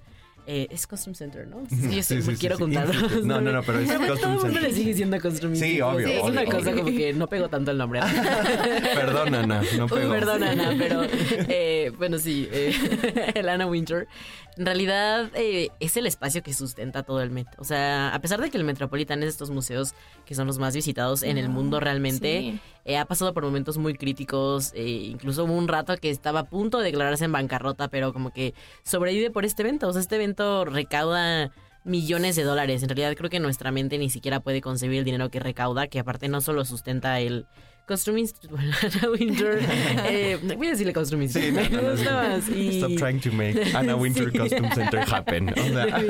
[0.52, 1.62] Eh, es Costume Center, ¿no?
[1.68, 2.62] Sí, Sí, yo sí, sí, quiero sí.
[2.62, 3.08] contarlo.
[3.24, 4.62] No, no, no, pero es Todo Costume el mundo Center.
[4.62, 5.82] le sigue diciendo Costume Sí, Institute.
[5.94, 6.84] obvio, Es una obvio, cosa obvio.
[6.84, 8.00] como que no pego tanto el nombre.
[8.94, 10.10] Perdón, Ana, no Uy, pegó.
[10.12, 11.02] perdón, Ana, pero
[11.48, 14.08] eh, bueno, sí, eh, el Anna Winter.
[14.56, 17.46] En realidad eh, es el espacio que sustenta todo el Met.
[17.58, 19.94] O sea, a pesar de que el Metropolitan es de estos museos
[20.26, 22.60] que son los más visitados en el mundo realmente, sí.
[22.84, 24.72] eh, ha pasado por momentos muy críticos.
[24.74, 24.82] eh,
[25.12, 28.52] incluso hubo un rato que estaba a punto de declararse en bancarrota, pero como que
[28.82, 29.88] sobrevive por este evento.
[29.88, 31.50] O sea, este evento recauda
[31.84, 32.82] millones de dólares.
[32.82, 35.98] En realidad creo que nuestra mente ni siquiera puede concebir el dinero que recauda, que
[35.98, 37.46] aparte no solo sustenta el
[37.90, 39.58] Costume Institute, bueno, Anna Winter,
[40.08, 42.50] eh, voy a decirle Costume Sí, Institute, no, no, me no, gusta sí.
[42.50, 42.56] más.
[42.56, 42.68] Y...
[42.78, 44.38] Stop trying to make Anna Winter Sí.
[44.38, 45.48] Costume Center happen.
[45.50, 46.06] O sea, Sí,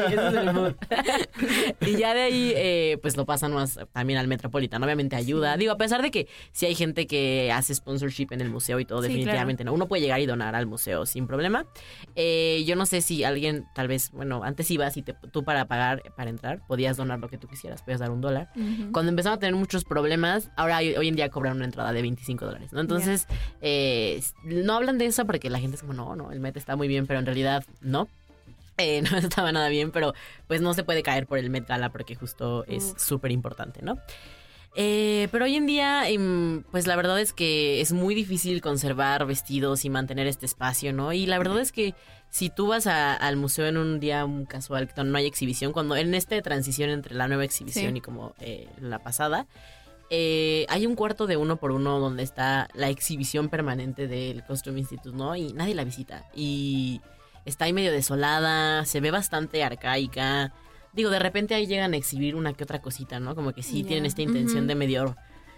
[1.80, 4.82] es y ya de ahí, eh, pues lo pasan más también al Metropolitan.
[4.82, 5.56] Obviamente ayuda.
[5.56, 8.84] Digo, a pesar de que si hay gente que hace sponsorship en el museo y
[8.84, 9.72] todo, Sí, definitivamente no.
[9.72, 11.66] Uno puede llegar y donar al museo sin problema.
[12.14, 15.66] Eh, yo no sé si alguien, tal vez, bueno, antes ibas y te- tú para
[15.66, 18.50] pagar, para entrar, podías donar lo que tú quisieras, podías dar un dólar.
[18.56, 18.92] Ujú.
[18.92, 22.02] Cuando empezaron a tener muchos problemas, ahora hoy hoy en día cobran una entrada de
[22.02, 22.80] 25 dólares, ¿no?
[22.80, 23.26] Entonces,
[23.62, 26.76] eh, no hablan de eso porque la gente es como, no, no, el Met está
[26.76, 28.06] muy bien, pero en realidad no.
[28.78, 30.14] Eh, no estaba nada bien, pero
[30.46, 33.98] pues no se puede caer por el Met Gala porque justo es súper importante, ¿no?
[34.76, 39.26] Eh, pero hoy en día, em, pues la verdad es que es muy difícil conservar
[39.26, 41.12] vestidos y mantener este espacio, ¿no?
[41.12, 41.94] Y la verdad es que
[42.30, 45.72] si tú vas a- al museo en un día un casual, donde no hay exhibición,
[45.72, 47.98] cuando en esta transición entre la nueva exhibición Sí.
[47.98, 49.46] y como eh, la pasada,
[50.10, 54.80] eh, hay un cuarto de uno por uno donde está la exhibición permanente del Costume
[54.80, 55.36] Institute, ¿no?
[55.36, 56.24] Y nadie la visita.
[56.34, 57.00] Y
[57.44, 60.52] está ahí medio desolada, se ve bastante arcaica.
[60.92, 63.34] Digo, de repente ahí llegan a exhibir una que otra cosita, ¿no?
[63.36, 65.16] Como que sí tienen esta intención de medio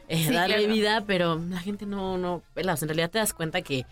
[0.08, 0.72] eh, Sí, darle claro.
[0.72, 2.74] vida, pero la gente no, no pela.
[2.74, 3.86] O sea, en realidad te das cuenta que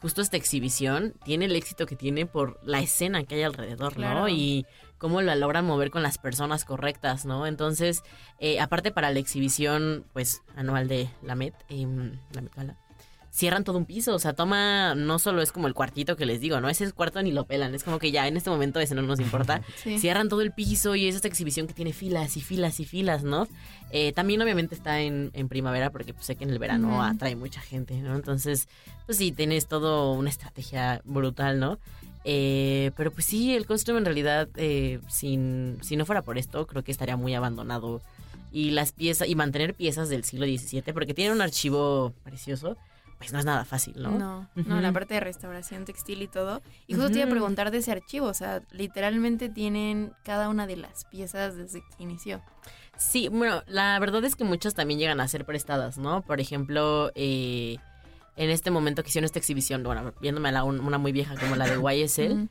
[0.00, 4.20] justo esta exhibición tiene el éxito que tiene por la escena que hay alrededor, Claro.
[4.20, 4.28] ¿no?
[4.28, 4.66] Y
[5.04, 7.46] cómo la logran mover con las personas correctas, ¿no?
[7.46, 8.02] Entonces,
[8.38, 12.78] eh, aparte para la exhibición, pues, anual de la Met, em, la Met Gala,
[13.30, 16.40] cierran todo un piso, o sea, toma, no solo es como el cuartito que les
[16.40, 16.70] digo, ¿no?
[16.70, 19.20] Ese cuarto ni lo pelan, es como que ya en este momento ese no nos
[19.20, 19.60] importa.
[19.76, 19.98] Sí.
[19.98, 23.24] Cierran todo el piso y es esta exhibición que tiene filas y filas y filas,
[23.24, 23.46] ¿no?
[23.90, 27.36] Eh, también obviamente está en, en primavera porque pues, sé que en el verano atrae
[27.36, 28.14] mucha gente, ¿no?
[28.14, 28.68] Entonces,
[29.04, 31.78] pues sí, tienes todo una estrategia brutal, ¿no?
[32.24, 36.66] Eh, pero pues sí, el costume en realidad, eh, sin, si no fuera por esto,
[36.66, 38.00] creo que estaría muy abandonado.
[38.50, 42.76] Y las piezas, y mantener piezas del siglo XVII, porque tiene un archivo precioso,
[43.18, 44.10] pues no es nada fácil, ¿no?
[44.12, 44.80] No, no, Ujú.
[44.80, 46.62] la parte de restauración textil y todo.
[46.86, 50.66] Y justo te iba a preguntar de ese archivo, o sea, literalmente tienen cada una
[50.66, 52.40] de las piezas desde que inició.
[52.96, 56.22] Sí, bueno, la verdad es que muchas también llegan a ser prestadas, ¿no?
[56.22, 57.78] Por ejemplo, eh,
[58.36, 61.56] en este momento que hicieron esta exhibición, bueno, viéndome la, un- una muy vieja como
[61.56, 62.48] la de YSL,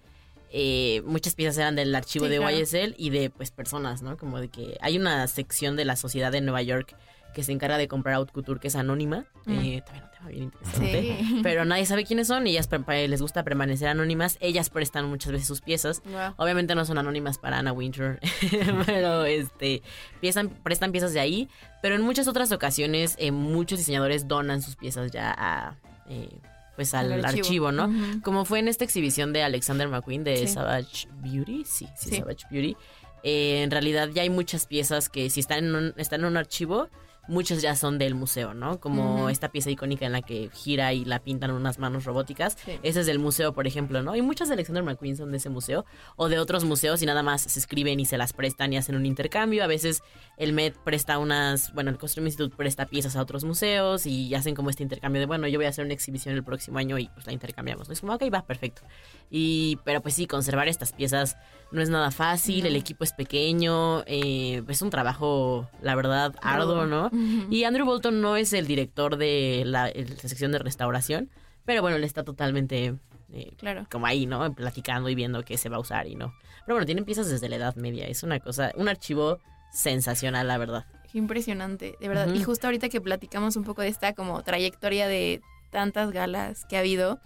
[0.52, 2.56] eh, muchas piezas eran del archivo Sí, de claro.
[2.58, 4.18] YSL y de pues personas, ¿no?
[4.18, 6.96] Como de que hay una sección de la sociedad de Nueva York
[7.34, 9.52] que se encarga de comprar haute couture que es anónima, Mm.
[9.60, 11.40] eh, también un tema bien interesante, Sí.
[11.44, 15.48] pero nadie sabe quiénes son y ellas les gusta permanecer anónimas, ellas prestan muchas veces
[15.48, 16.34] sus piezas, Wow.
[16.38, 18.20] Obviamente no son anónimas para Anna Winter,
[18.86, 19.82] pero este
[20.22, 21.50] piezan, prestan piezas de ahí.
[21.82, 25.76] Pero en muchas otras ocasiones, eh, muchos diseñadores donan sus piezas ya a
[26.10, 26.30] eh,
[26.76, 27.28] pues al, archivo.
[27.44, 28.22] archivo, ¿no?
[28.24, 30.48] Como fue en esta exhibición de Alexander McQueen de Sí.
[30.48, 32.16] Savage Beauty, sí, sí, Sí.
[32.18, 32.76] Savage Beauty.
[33.24, 36.38] Eh, en realidad ya hay muchas piezas que si están en un, están en un
[36.38, 36.90] archivo,
[37.28, 38.80] muchas ya son del museo, ¿no?
[38.80, 42.58] Como esta pieza icónica en la que gira y la pintan unas manos robóticas.
[42.64, 42.80] Sí.
[42.84, 44.16] Ese es del museo, por ejemplo, ¿no?
[44.16, 47.24] Y muchas de Alexander McQueen son de ese museo o de otros museos y nada
[47.24, 49.64] más se escriben y se las prestan y hacen un intercambio.
[49.64, 50.02] A veces
[50.38, 54.56] el Met presta unas, bueno, el Costume Institute presta piezas a otros museos y hacen
[54.56, 57.08] como este intercambio de, bueno, yo voy a hacer una exhibición el próximo año y
[57.10, 57.88] pues la intercambiamos.
[57.88, 57.94] ¿no?
[57.94, 58.82] Es como, ok, va, perfecto.
[59.30, 61.38] Y, pero pues sí, conservar estas piezas
[61.74, 66.86] no es nada fácil, el equipo es pequeño, eh, es un trabajo, la verdad, arduo,
[66.86, 67.10] ¿no?
[67.50, 71.30] Y Andrew Bolton no es el director de la, sección de restauración,
[71.66, 72.96] pero bueno, él está totalmente
[73.34, 73.88] eh, Claro.
[73.92, 74.54] como ahí, ¿no?
[74.54, 76.34] Platicando y viendo qué se va a usar y no.
[76.66, 79.40] Pero bueno, tienen piezas desde la Edad Media, es una cosa, un archivo
[79.72, 80.86] sensacional, la verdad.
[81.14, 82.32] Impresionante, de verdad.
[82.34, 86.78] Y justo ahorita que platicamos un poco de esta como trayectoria de tantas galas que
[86.78, 87.20] ha habido,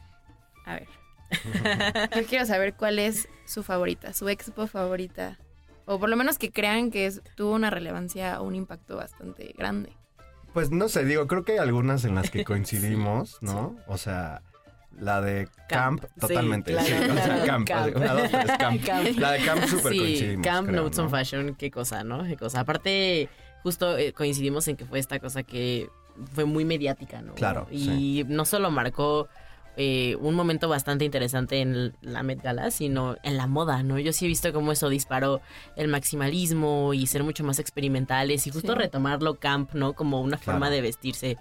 [0.66, 0.88] a ver,
[2.16, 5.38] yo quiero saber cuál es su favorita, su expo favorita.
[5.86, 9.54] O por lo menos que crean que es- tuvo una relevancia o un impacto bastante
[9.58, 9.92] grande.
[10.54, 13.76] Pues no sé, digo, creo que hay algunas en las que coincidimos, ¿no?
[13.88, 14.42] O sea,
[15.00, 16.72] la de Camp, Camp, sí, totalmente.
[16.74, 17.68] claro, sí, o sea, Camp.
[17.68, 17.96] Camp.
[17.96, 18.84] Una, dos, tres, Camp.
[18.86, 19.18] Camp.
[19.18, 20.46] La de Camp súper sí, coincidimos.
[20.48, 21.10] Camp creo, Notes on.
[21.10, 22.24] Fashion, qué cosa, ¿no?
[22.24, 22.62] Qué cosa.
[22.62, 23.30] Aparte,
[23.64, 25.88] justo eh, coincidimos en que fue esta cosa que
[26.34, 27.36] fue muy mediática, ¿no?
[27.36, 29.28] Claro, Y no solo marcó
[29.80, 34.00] eh, un momento bastante interesante en la Met Gala, sino en la moda, ¿no?
[34.00, 35.40] Yo sí he visto cómo eso disparó
[35.76, 38.78] el maximalismo y ser mucho más experimentales y justo Sí.
[38.80, 39.94] retomarlo camp, ¿no?
[39.94, 41.38] Como una forma de vestirse.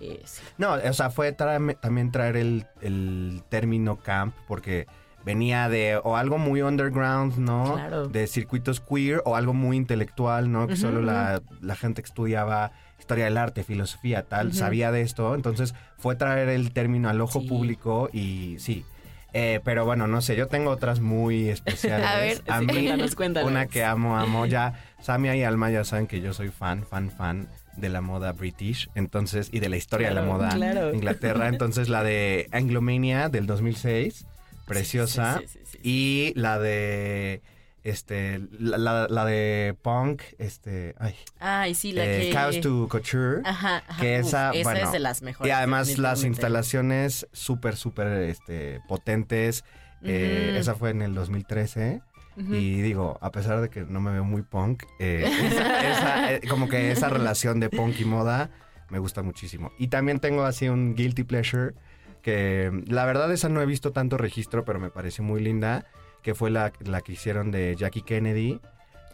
[0.00, 0.42] eh, sí.
[0.58, 4.86] No, o sea, fue tra- también traer el, el término camp porque
[5.24, 7.72] venía de o algo muy underground, ¿no?
[7.74, 8.06] Claro.
[8.06, 10.68] De circuitos queer o algo muy intelectual, ¿no?
[10.68, 12.70] Que solo la, la gente que estudiaba
[13.08, 15.34] historia del arte, filosofía, tal, sabía de esto.
[15.34, 17.48] Entonces fue traer el término al ojo Sí.
[17.48, 18.84] público y sí.
[19.32, 22.06] Eh, pero bueno, no sé, yo tengo otras muy especiales.
[22.06, 23.50] A ver, a mí, cuéntanos, cuéntanos.
[23.50, 24.44] una que amo, amo.
[24.44, 28.32] Ya, Samia y Alma ya saben que yo soy fan, fan, fan de la moda
[28.32, 30.92] british, entonces, y de la historia de la moda claro.
[30.94, 31.48] Inglaterra.
[31.54, 34.26] Entonces, la de Anglomania del 2006,
[34.66, 35.38] preciosa.
[35.40, 35.78] Sí, sí, sí, sí.
[35.82, 37.40] Y la de,
[37.84, 42.32] este, la, la- la de punk, este, ay, Ay, sí, la eh, que...
[42.32, 43.40] Chaos to Couture.
[43.44, 44.00] Ajá, ajá.
[44.00, 45.48] Que Uf, esa, esa bueno, es de las mejores.
[45.48, 49.64] Y además las instalaciones súper, súper este, potentes.
[50.02, 50.56] Eh.
[50.58, 52.02] Esa fue en el 2013.
[52.36, 52.54] Ujú.
[52.54, 56.40] Y digo, a pesar de que no me veo muy punk, eh, esa- esa, eh,
[56.48, 58.50] como que esa relación de punk y moda
[58.90, 59.72] me gusta muchísimo.
[59.78, 61.74] Y también tengo así un guilty pleasure,
[62.22, 65.86] que la verdad esa no he visto tanto registro, pero me pareció muy linda,
[66.22, 68.60] que fue la, la que hicieron de Jackie Kennedy.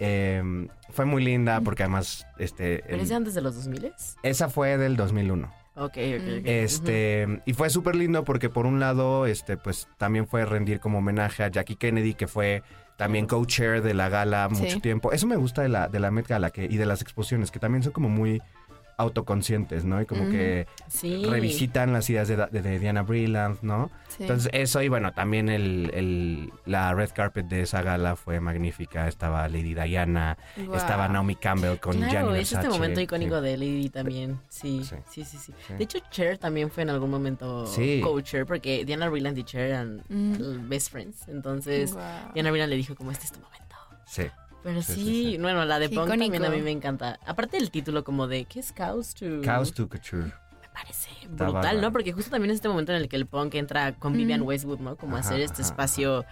[0.00, 3.92] Eh, fue muy linda porque además, este, ¿Pero el- es antes de los 2000?
[4.22, 5.52] esa fue del 2001.
[5.76, 5.96] Ok, ok,
[6.40, 6.42] ok.
[6.44, 10.98] Este, y fue súper lindo porque por un lado, este, pues también fue rendir como
[10.98, 12.62] homenaje a Jackie Kennedy, que fue
[12.96, 14.80] también co-chair de la gala mucho Sí.
[14.80, 15.10] tiempo.
[15.10, 17.58] Eso me gusta de la, de la Met Gala que, y de las exposiciones, que
[17.58, 18.40] también son como muy
[18.96, 20.00] autoconscientes, ¿no?
[20.00, 21.24] Y como que Sí.
[21.24, 23.90] revisitan las ideas de, de- de Diana Brilland, ¿no?
[24.08, 24.22] Sí.
[24.22, 29.08] Entonces eso y bueno, también el, el- la red carpet de esa gala fue magnífica.
[29.08, 30.36] Estaba Lady Diana,
[30.74, 33.44] estaba Naomi Campbell con Claro, Gianni es este momento icónico Sí.
[33.44, 34.38] de Lady también.
[34.48, 34.96] Sí, Sí.
[35.10, 35.54] sí, sí, sí.
[35.66, 35.74] Sí.
[35.74, 38.00] De hecho, Cher también fue en algún momento Sí.
[38.02, 40.68] co-chair porque Diana Brilland y Cher eran Mm.
[40.68, 41.26] best friends.
[41.28, 41.94] Entonces.
[42.34, 43.54] Diana Brilland le dijo como este es tu momento.
[44.06, 44.22] Sí.
[44.64, 45.38] Pero Sí, sí, sí, sí.
[45.38, 47.20] bueno, la de Punk también a mí me encanta.
[47.26, 49.42] Aparte del título como de ¿qué es Chaos to?
[49.42, 50.24] To Couture.
[50.62, 51.80] Me parece brutal.
[51.80, 51.92] ¿no?
[51.92, 54.46] Porque justo también es este momento en el que el punk entra con Vivian Mm.
[54.46, 54.96] Westwood, ¿no?
[54.96, 56.24] Como Ajá, hacer este ajá, espacio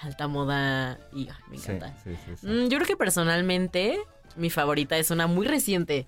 [0.00, 1.94] alta moda y ay, me encanta.
[2.02, 2.46] sí, sí, sí.
[2.46, 3.98] Mm, yo creo que personalmente
[4.36, 6.06] mi favorita es una muy reciente.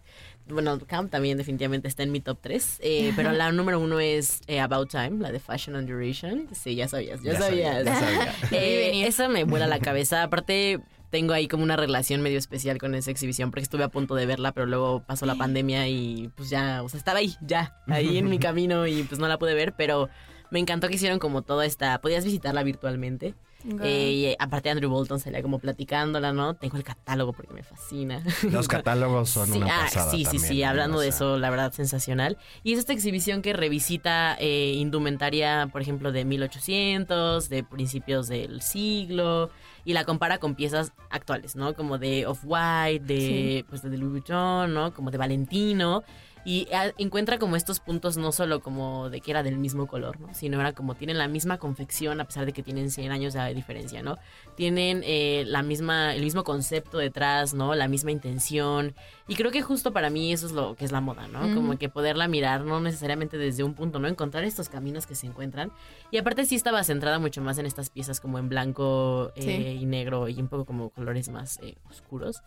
[0.48, 2.80] Bueno, Camp también definitivamente está en mi top 3.
[3.16, 6.48] pero la número uno es eh, About Time, la de Fashion and Duration.
[6.52, 7.84] Sí, ya sabías, ya, Ya sabías.
[7.84, 8.34] sabía, ya sabía.
[8.52, 10.22] Eh, esa me vuela la cabeza.
[10.22, 10.80] Aparte,
[11.12, 14.24] tengo ahí como una relación medio especial con esa exhibición porque estuve a punto de
[14.24, 18.16] verla, pero luego pasó la pandemia y pues ya, o sea, estaba ahí, ya, ahí
[18.16, 20.08] en mi camino y pues no la pude ver, pero
[20.50, 23.34] me encantó que hicieron como toda esta, podías visitarla virtualmente.
[23.80, 26.54] Eh, y eh, aparte Andrew Bolton salía como platicándola, ¿no?
[26.54, 28.22] Tengo el catálogo porque me fascina.
[28.50, 30.68] Los catálogos son Sí, una ah, pasada sí, sí, también, sí, ¿no?
[30.68, 32.38] hablando O de eso, la verdad, sensacional.
[32.64, 38.62] Y es esta exhibición que revisita eh, indumentaria, por ejemplo, de 1800, de principios del
[38.62, 39.50] siglo,
[39.84, 41.74] y la compara con piezas actuales, ¿no?
[41.74, 43.64] Como de Off-White, de, Sí.
[43.68, 44.92] pues, de Louis Vuitton, ¿no?
[44.94, 46.04] Como de Valentino.
[46.44, 50.18] Y ah, encuentra como estos puntos no solo como de que era del mismo color,
[50.20, 50.34] ¿no?
[50.34, 53.54] Sino era como tienen la misma confección a pesar de que tienen 100 años de
[53.54, 54.18] diferencia, ¿no?
[54.56, 57.74] Tienen eh, la misma, el mismo concepto detrás, ¿no?
[57.74, 58.94] La misma intención.
[59.28, 61.54] Y creo que justo para mí eso es lo que es la moda, ¿no?
[61.54, 64.08] Como que poderla mirar, no necesariamente desde un punto, ¿no?
[64.08, 65.70] Encontrar estos caminos que se encuentran.
[66.10, 69.78] Y aparte sí estaba centrada mucho más en estas piezas como en blanco eh, Sí.
[69.82, 72.42] y negro y un poco como colores más eh, oscuros.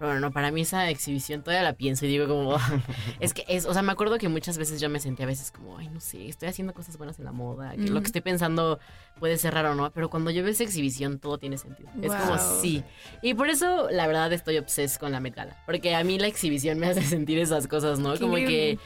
[0.00, 2.56] Pero bueno, para mí esa exhibición todavía la pienso y digo como,
[3.20, 5.50] es que es, o sea, me acuerdo que muchas veces yo me sentía a veces
[5.50, 8.22] como, ay, no sé, estoy haciendo cosas buenas en la moda, que lo que estoy
[8.22, 8.78] pensando
[9.18, 11.90] puede ser raro o no, pero cuando yo veo esa exhibición todo tiene sentido.
[12.00, 12.82] Es como, sí.
[13.20, 16.28] Y por eso, la verdad, estoy obses con la Met Gala, porque a mí la
[16.28, 18.14] exhibición me hace sentir esas cosas, ¿no?
[18.14, 18.78] Qué como que,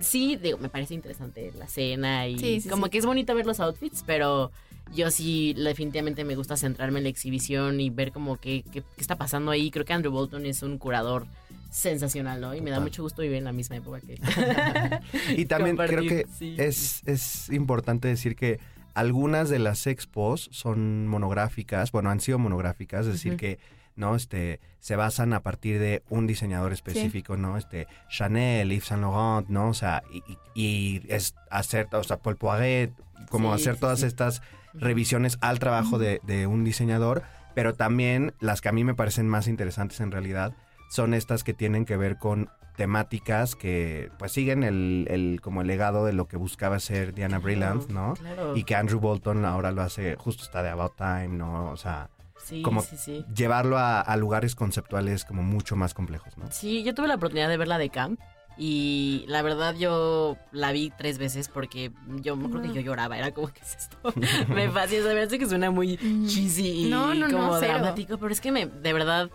[0.00, 2.90] sí, digo, me parece interesante la cena y Sí, sí, como sí.
[2.90, 4.50] que es bonito ver los outfits, pero
[4.94, 9.00] yo sí definitivamente me gusta centrarme en la exhibición y ver como qué, qué, qué
[9.00, 9.70] está pasando ahí.
[9.70, 11.26] Creo que Andrew Bolton es un curador
[11.70, 12.54] sensacional, ¿no?
[12.54, 14.18] Y me da mucho gusto vivir en la misma época que...
[15.36, 16.54] Y también creo que sí.
[16.58, 18.58] es, es importante decir que
[18.94, 23.58] algunas de las expos son monográficas, bueno, han sido monográficas, es decir, que
[23.94, 27.56] no este se basan a partir de un diseñador específico, ¿no?
[27.58, 29.68] Este Chanel, Yves Saint Laurent, ¿no?
[29.68, 30.18] O sea, y,
[30.54, 32.92] y- y es hacer, o sea, Paul Poiret,
[33.28, 34.06] como Sí, hacer todas sí.
[34.06, 34.40] estas
[34.80, 37.22] revisiones al trabajo de, de un diseñador,
[37.54, 40.54] pero también las que a mí me parecen más interesantes en realidad
[40.90, 45.66] son estas que tienen que ver con temáticas que pues siguen el, el- como el
[45.66, 48.14] legado de lo que buscaba ser Diana Brilland, ¿no?
[48.14, 48.56] Claro.
[48.56, 51.70] Y que Andrew Bolton ahora lo hace, justo está de About Time, ¿no?
[51.70, 53.26] O sea, Sí, como sí, sí.
[53.34, 56.50] llevarlo a, a lugares conceptuales como mucho más complejos, ¿no?
[56.52, 58.18] Sí, yo tuve la oportunidad de ver la de Camp
[58.60, 61.92] Y la verdad yo la vi tres veces porque
[62.22, 63.16] yo me creo que yo lloraba.
[63.16, 63.98] Era como, ¿qué es esto?
[64.52, 65.04] me fascina.
[65.08, 65.96] Me parece que suena muy
[66.26, 68.18] cheesy y No, no, no, como dramático.
[68.18, 69.30] Pero es que me, de verdad,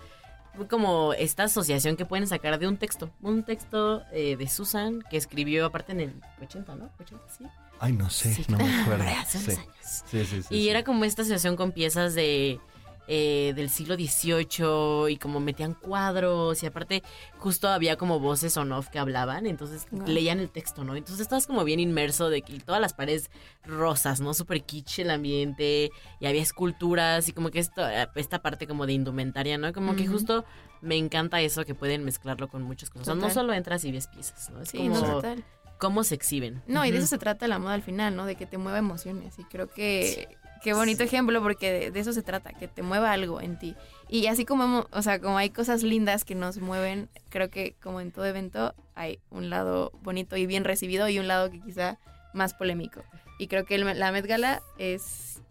[0.57, 3.11] fue como esta asociación que pueden sacar de un texto.
[3.21, 6.89] Un texto eh, de Susan que escribió aparte en el 80, ¿no?
[6.99, 7.45] 80, sí.
[7.79, 8.45] Ay, no sé, Sí.
[8.49, 9.05] no me acuerdo.
[9.21, 9.59] Hace unos Sí.
[9.61, 9.75] años.
[9.83, 10.69] Sí, sí, sí, y sí.
[10.69, 12.59] era como esta asociación con piezas de
[13.07, 17.03] eh, del siglo XVIII y como metían cuadros y aparte
[17.37, 20.07] justo había como voces on off que hablaban, entonces Wow.
[20.07, 20.95] leían el texto, ¿no?
[20.95, 23.29] Entonces estabas como bien inmerso de que todas las paredes
[23.65, 24.33] rosas, ¿no?
[24.33, 28.85] Súper kitsch el ambiente y había esculturas y como que esto, eh, esta parte como
[28.85, 29.73] de indumentaria, ¿no?
[29.73, 30.45] Como que justo
[30.81, 33.07] me encanta eso que pueden mezclarlo con muchas cosas.
[33.07, 34.61] O sea, no solo entras y ves piezas, ¿no?
[34.61, 35.43] Es Sí, como no, total.
[35.77, 36.61] cómo se exhiben.
[36.67, 38.25] No, y de eso se trata la moda al final, ¿no?
[38.25, 39.37] De que te mueva emociones.
[39.39, 43.11] Y creo que qué bonito ejemplo porque de, de eso se trata, que te mueva
[43.11, 43.75] algo en ti.
[44.09, 47.75] Y así como, hemos- o sea, como hay cosas lindas que nos mueven, creo que
[47.81, 51.59] como en todo evento hay un lado bonito y bien recibido y un lado que
[51.61, 51.99] quizá
[52.33, 53.03] más polémico.
[53.39, 55.41] Y creo que el- la Met Gala es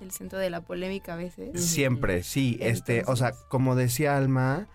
[0.00, 1.64] el centro de la polémica a veces.
[1.64, 2.58] Siempre, sí.
[2.60, 4.68] Este, o sea, como decía Alma,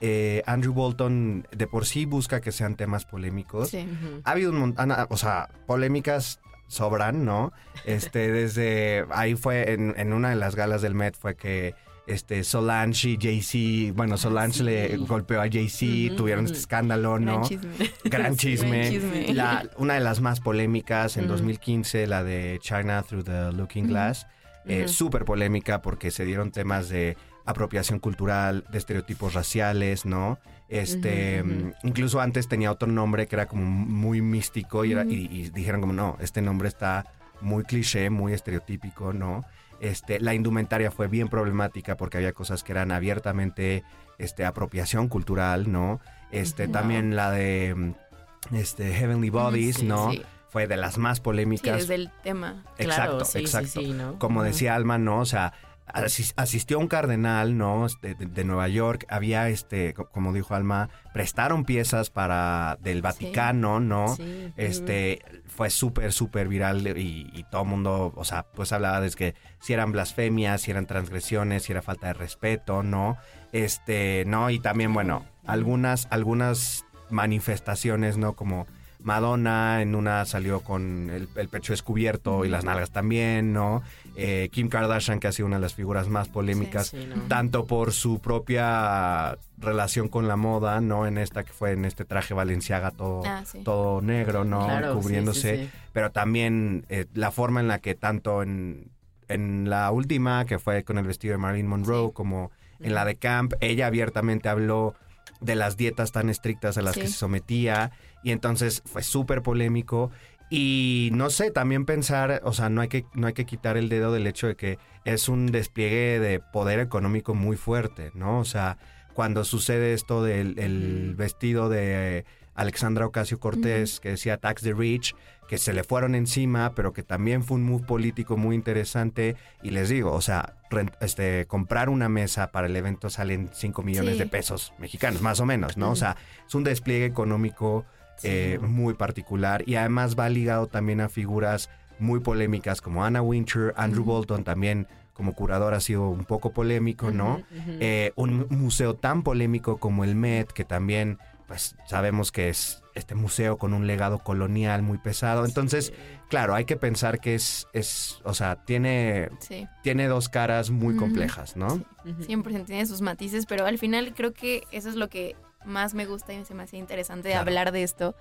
[0.00, 3.70] eh, Andrew Bolton de por sí busca que sean temas polémicos.
[3.70, 3.86] Sí.
[4.24, 6.40] Ha habido un montón, o sea, polémicas
[6.72, 7.52] sobran, ¿no?
[7.84, 11.74] Este, desde ahí fue en, en una de las galas del Met fue que
[12.08, 17.42] este Solange y Jay-Z, bueno, Solange le golpeó a Jay-Z, tuvieron este escándalo, Gran ¿no?
[17.42, 17.68] chisme.
[18.04, 18.78] Gran Sí, chisme.
[18.80, 19.34] gran chisme.
[19.34, 21.34] La- una de las más polémicas en Ujú.
[21.34, 24.26] 2015, la de China Through the Looking Glass.
[24.66, 24.88] eh.
[24.88, 30.38] Súper polémica porque se dieron temas de apropiación cultural, de estereotipos raciales, ¿no?
[30.72, 35.28] Este, mm, incluso antes tenía otro nombre que era como muy místico y, era- y-
[35.30, 37.04] y dijeron como, no, este nombre está
[37.42, 39.44] muy cliché, muy estereotípico, ¿no?
[39.80, 43.84] Este, la indumentaria fue bien problemática porque había cosas que eran abiertamente
[44.18, 46.00] este, apropiación cultural, ¿no?
[46.30, 50.10] Este, también la de mm, este, Heavenly Bodies, sí, ¿no?
[50.12, 50.22] sí.
[50.48, 51.78] Fue de las más Sí, polémicas.
[51.78, 52.62] desde el tema.
[52.78, 53.80] Exacto, Claro, sí, sí, exacto.
[53.80, 54.18] sí, ¿no?
[54.18, 55.18] Como decía Alma, ¿no?
[55.20, 55.52] O sea,
[55.86, 57.86] asistió un cardenal, ¿no?
[58.00, 59.04] De, de- de Nueva York.
[59.08, 64.16] Había, este, co- como dijo Alma, prestaron piezas para del Vaticano, ¿no?
[64.16, 69.00] Sí, Este, fue súper, súper viral y, y todo el mundo, o sea, pues hablaba
[69.00, 73.16] de que si eran blasfemias, si eran transgresiones, si era falta de respeto, ¿no?
[73.52, 74.48] Este, ¿no?
[74.50, 78.34] Y también, bueno, algunas, algunas manifestaciones, ¿no?
[78.34, 78.66] Como
[79.00, 83.82] Madonna en una salió con el, el pecho descubierto y las nalgas también, ¿no?
[84.14, 87.22] Eh, Kim Kardashian, que ha sido una de las figuras más polémicas, Sí, ¿no?
[87.28, 91.06] tanto por su propia relación con la moda, ¿no?
[91.06, 93.60] En esta que fue en este traje Valenciaga todo, Ah, sí.
[93.64, 94.66] todo negro, ¿no?
[94.66, 95.70] Claro, Cubriéndose.
[95.92, 98.90] Pero también eh, la forma en la que tanto en,
[99.28, 102.50] en la última, que fue con el vestido de Marilyn Monroe, como
[102.80, 104.94] en la de Camp, ella abiertamente habló
[105.40, 107.92] de las dietas tan estrictas a las que se sometía
[108.22, 110.10] y entonces fue súper polémico
[110.54, 113.88] y no sé, también pensar, o sea, no hay que no hay que quitar el
[113.88, 118.38] dedo del hecho de que es un despliegue de poder económico muy fuerte, ¿no?
[118.38, 118.76] O sea,
[119.14, 125.14] cuando sucede esto del el vestido de Alexandra Ocasio Cortés que decía Tax the Rich,
[125.48, 129.36] que se le fueron encima, pero que también fue un move político muy interesante.
[129.62, 133.82] Y les digo, o sea, rent- este, comprar una mesa para el evento salen 5
[133.82, 134.18] millones Sí.
[134.18, 135.90] de pesos mexicanos, más o menos, ¿no?
[135.90, 137.86] O sea, es un despliegue económico
[138.22, 143.72] eh, muy particular y además va ligado también a figuras muy polémicas como Anna Winter,
[143.76, 147.42] Andrew Bolton también como curador ha sido un poco polémico, ¿no?
[147.80, 153.14] Eh, un museo tan polémico como el Met, que también, pues sabemos que es este
[153.14, 155.44] museo con un legado colonial muy pesado.
[155.44, 155.92] Entonces,
[156.28, 159.68] claro, hay que pensar que es, es o sea, tiene, Sí.
[159.82, 161.76] tiene dos caras muy complejas, ¿no?
[162.04, 162.26] Sí.
[162.28, 166.06] 100% tiene sus matices, pero al final creo que eso es lo que más me
[166.06, 167.40] gusta y se me hacía interesante Claro.
[167.42, 168.14] hablar de esto,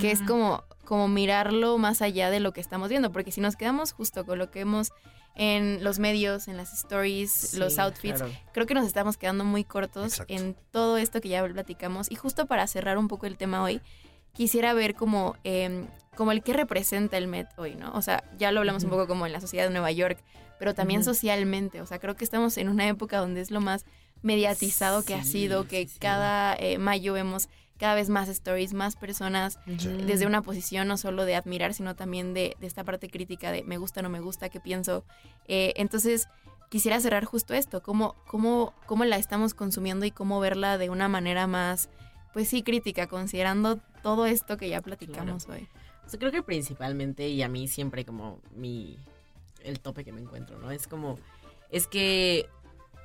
[0.00, 3.56] que es como, como mirarlo más allá de lo que estamos viendo, porque si nos
[3.56, 4.90] quedamos justo con lo que vemos
[5.34, 8.32] en los medios, en las stories, Sí, los outfits, claro.
[8.52, 10.32] creo que nos estamos quedando muy cortos Exacto.
[10.32, 12.10] en todo esto que ya platicamos.
[12.10, 13.82] Y justo para cerrar un poco el tema hoy,
[14.32, 15.84] quisiera ver como, eh,
[16.16, 17.92] como el que representa el Met hoy, ¿no?
[17.92, 20.18] O sea, ya lo hablamos un poco como en la sociedad de Nueva York,
[20.58, 21.82] pero también socialmente.
[21.82, 23.84] O sea, creo que estamos en una época donde es lo más
[24.22, 27.48] mediatizado que ha sido, que sí, cada eh, mayo vemos
[27.78, 32.32] cada vez más stories, más personas desde una posición no solo de admirar, sino también
[32.32, 35.04] de, de esta parte crítica de me gusta, no me gusta, qué pienso.
[35.46, 36.28] Eh, entonces,
[36.70, 41.08] quisiera cerrar justo esto, cómo, cómo, cómo la estamos consumiendo y cómo verla de una
[41.08, 41.88] manera más,
[42.32, 45.68] pues sí, crítica, considerando todo esto que ya platicamos hoy.
[46.06, 48.98] O sea, creo que principalmente, y a mí siempre como mi,
[49.62, 50.70] el tope que me encuentro, ¿no?
[50.70, 51.18] Es como,
[51.70, 52.48] es que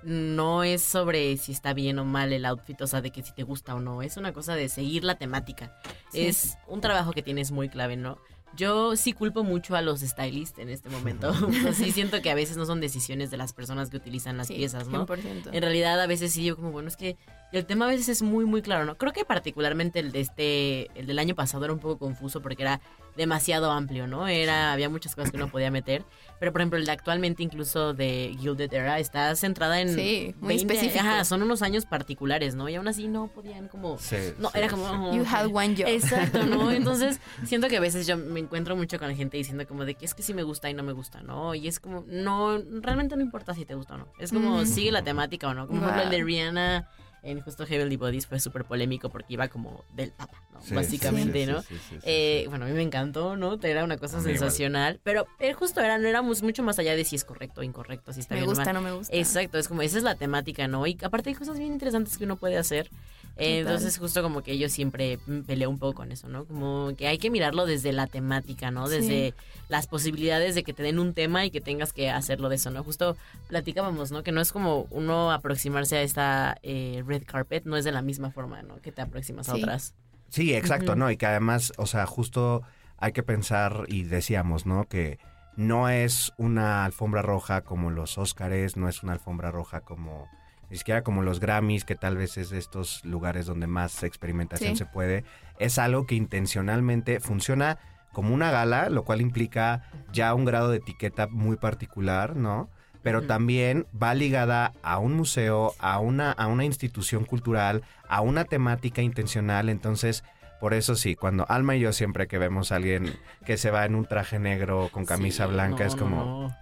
[0.04, 3.34] no es sobre si está bien o mal el outfit, o sea, de que si
[3.34, 4.02] te gusta o no.
[4.02, 5.74] Es una cosa de seguir la temática.
[6.12, 6.22] Sí.
[6.26, 8.18] Es un trabajo que tienes muy clave, ¿no?
[8.58, 11.30] Yo sí culpo mucho a los stylists en este momento.
[11.48, 14.38] O sea, sí siento que a veces no son decisiones de las personas que utilizan
[14.38, 15.08] las Sí, piezas, ¿no?
[15.08, 15.50] 100%.
[15.54, 17.18] En realidad a veces sí yo como, bueno, es que
[17.52, 18.98] el tema a veces es muy, muy claro, ¿no?
[18.98, 22.64] Creo que particularmente el de este, el del año pasado era un poco confuso porque
[22.64, 22.80] era
[23.18, 24.28] demasiado amplio, ¿no?
[24.28, 26.06] Era, había muchas cosas que uno podía meter.
[26.40, 29.94] Pero por ejemplo, el de actualmente incluso de Gilded Era está centrada en...
[29.94, 31.06] Sí, muy 20 específico.
[31.06, 32.70] Ajá, son unos años particulares, ¿no?
[32.70, 33.98] Y aún así no podían como...
[33.98, 34.76] Sí, No, sí, era sí.
[34.76, 35.14] como...
[35.14, 35.88] You had one job.
[35.88, 36.72] Exacto, ¿no?
[36.72, 39.96] Entonces, siento que a veces yo me encuentro mucho con la gente diciendo como de
[39.96, 41.54] que es que sí me gusta y no me gusta, ¿no?
[41.54, 44.08] Y es como, no, realmente no importa si te gusta o no.
[44.20, 44.66] Es como, Ujú.
[44.66, 45.68] sigue la temática o no.
[45.68, 46.26] Como por ejemplo el de Wow.
[46.28, 46.90] Rihanna
[47.24, 50.62] en justo Heavenly Bodies fue súper polémico porque iba como del papa, ¿no?
[50.62, 51.62] Sí, Básicamente, sí, ¿no?
[51.62, 53.60] sí, sí, sí, Eh, Bueno, a mí me encantó, ¿no?
[53.62, 54.38] Era una cosa igual.
[54.38, 57.64] sensacional, pero eh, justo era, no éramos mucho más allá de si es correcto o
[57.64, 58.74] incorrecto, si está Me bien o gusta, mal.
[58.76, 59.16] no me gusta.
[59.16, 60.86] Exacto, es como, esa es la temática, ¿no?
[60.88, 62.90] Y aparte hay cosas bien interesantes que uno puede hacer.
[63.38, 65.18] Eh, entonces justo como que yo siempre
[65.48, 66.46] peleo un poco con eso, ¿no?
[66.46, 68.88] Como que hay que mirarlo desde la temática, ¿no?
[68.88, 68.96] Sí.
[68.96, 69.34] Desde
[69.70, 72.72] las posibilidades de que te den un tema y que tengas que hacerlo de eso,
[72.72, 72.84] ¿no?
[72.84, 73.18] Justo
[73.48, 74.24] platicábamos, ¿no?
[74.24, 78.02] Que no es como uno aproximarse a esta eh, red carpet, no es de la
[78.02, 78.82] misma forma, ¿no?
[78.82, 79.96] Que te aproximas a otras.
[80.30, 80.96] Sí, exacto.
[80.96, 81.12] ¿no?
[81.12, 82.64] Y que además, o sea, justo
[82.98, 84.88] hay que pensar y decíamos, ¿no?
[84.88, 85.20] Que
[85.56, 90.30] no es una alfombra roja como los Óscares, no es una alfombra roja como
[90.72, 94.72] ni siquiera como los Grammys, que tal vez es de estos lugares donde más experimentación
[94.72, 94.78] Sí.
[94.78, 95.24] se puede.
[95.60, 97.78] Es algo que intencionalmente funciona
[98.14, 102.70] como una gala, lo cual implica ya un grado de etiqueta muy particular, ¿no?
[103.04, 108.46] Pero también va ligada a un museo, a una, a una institución cultural, a una
[108.46, 109.70] temática intencional.
[109.70, 110.24] Entonces,
[110.60, 113.12] por eso sí, cuando Alma y yo siempre que vemos a alguien
[113.46, 116.16] que se va en un traje negro con camisa Sí, blanca, no, es no, como,
[116.48, 116.58] no.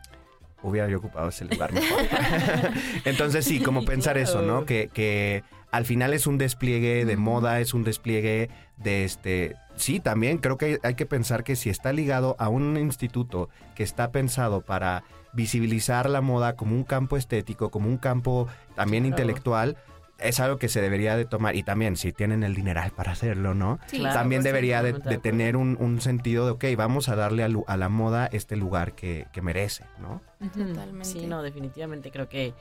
[0.64, 2.00] Hubiera yo ocupado ese lugar mejor.
[3.06, 4.66] Entonces sí, como pensar eso, ¿no?
[4.66, 9.56] Que, que al final es un despliegue de moda, es un despliegue de este...
[9.76, 13.50] Sí, también creo que hay, hay que pensar que si está ligado a un instituto
[13.76, 15.04] que está pensado para
[15.34, 19.16] visibilizar la moda como un campo estético, como un campo también Claro.
[19.22, 19.78] intelectual,
[20.22, 21.56] es algo que se debería de tomar.
[21.56, 23.80] Y también si tienen el dineral para hacerlo, ¿no?
[23.88, 27.44] Sí, Claro, también estoy debería de, tener un, un sentido de, ok, vamos a darle
[27.44, 30.22] a, lu- a la moda este lugar que, que merece, ¿no?
[30.54, 31.06] Totalmente.
[31.06, 32.54] Sí, no, definitivamente creo que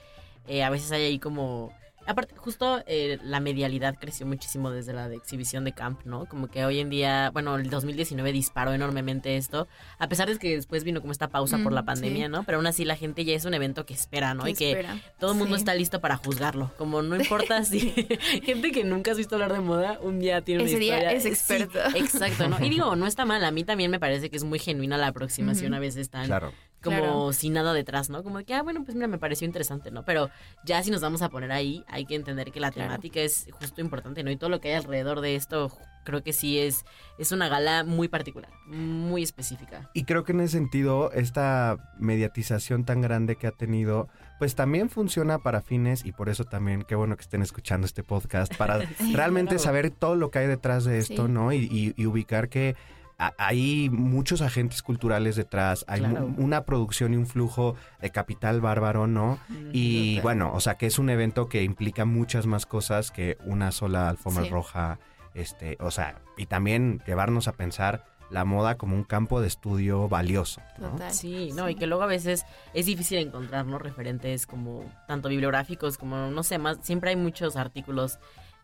[0.46, 1.72] eh, a veces hay ahí como...
[2.08, 6.24] Aparte, justo eh, la medialidad creció muchísimo desde la de exhibición de Camp, ¿no?
[6.26, 10.56] Como que hoy en día, bueno, el 2019 disparó enormemente esto, a pesar de que
[10.56, 12.32] después vino como esta pausa por Mm, la pandemia, sí.
[12.32, 12.44] ¿no?
[12.44, 14.44] Pero aún así la gente ya es un evento que espera, ¿no?
[14.44, 14.96] ¿Qué y que espera?
[15.20, 15.60] todo el mundo Sí.
[15.60, 16.72] está listo para juzgarlo.
[16.78, 17.80] Como no importa si
[18.42, 21.16] gente que nunca has visto hablar de moda, un día tiene una Ese día historia.
[21.16, 21.78] es Sí, experto.
[21.94, 22.64] exacto, ¿no?
[22.64, 23.44] Y digo, no está mal.
[23.44, 26.52] A mí también me parece que es muy genuina la aproximación a veces tan Claro.
[26.82, 27.32] Como Claro.
[27.32, 28.22] sin nada detrás, ¿no?
[28.22, 30.04] Como que, ah, bueno, pues mira, me pareció interesante, ¿no?
[30.04, 30.30] Pero
[30.64, 32.90] ya si nos vamos a poner ahí, hay que entender que la Claro.
[32.90, 34.30] temática es justo importante, ¿no?
[34.30, 35.72] Y todo lo que hay alrededor de esto,
[36.04, 36.84] creo que sí es,
[37.18, 39.90] es una gala muy particular, muy específica.
[39.92, 44.08] Y creo que en ese sentido, esta mediatización tan grande que ha tenido,
[44.38, 48.02] pues también funciona para fines, y por eso también, qué bueno que estén escuchando este
[48.04, 48.78] podcast, para
[49.12, 49.64] realmente claro.
[49.64, 51.32] saber todo lo que hay detrás de esto, Sí.
[51.32, 51.52] ¿no?
[51.52, 52.76] Y, y- y ubicar que
[53.18, 56.32] hay muchos agentes culturales detrás, hay Claro.
[56.38, 59.40] una producción y un flujo de capital bárbaro, ¿no?
[59.72, 60.22] Y Total.
[60.22, 64.08] bueno, o sea que es un evento que implica muchas más cosas que una sola
[64.08, 64.50] alfombra Sí.
[64.50, 65.00] roja,
[65.34, 70.06] este, o sea, y también llevarnos a pensar la moda como un campo de estudio
[70.08, 70.60] valioso.
[70.78, 70.90] ¿no?
[70.90, 71.10] Total.
[71.12, 72.44] Sí, no, y que luego a veces
[72.74, 73.78] es difícil encontrar, ¿no?
[73.78, 78.18] Referentes como tanto bibliográficos como, no sé, más, siempre hay muchos artículos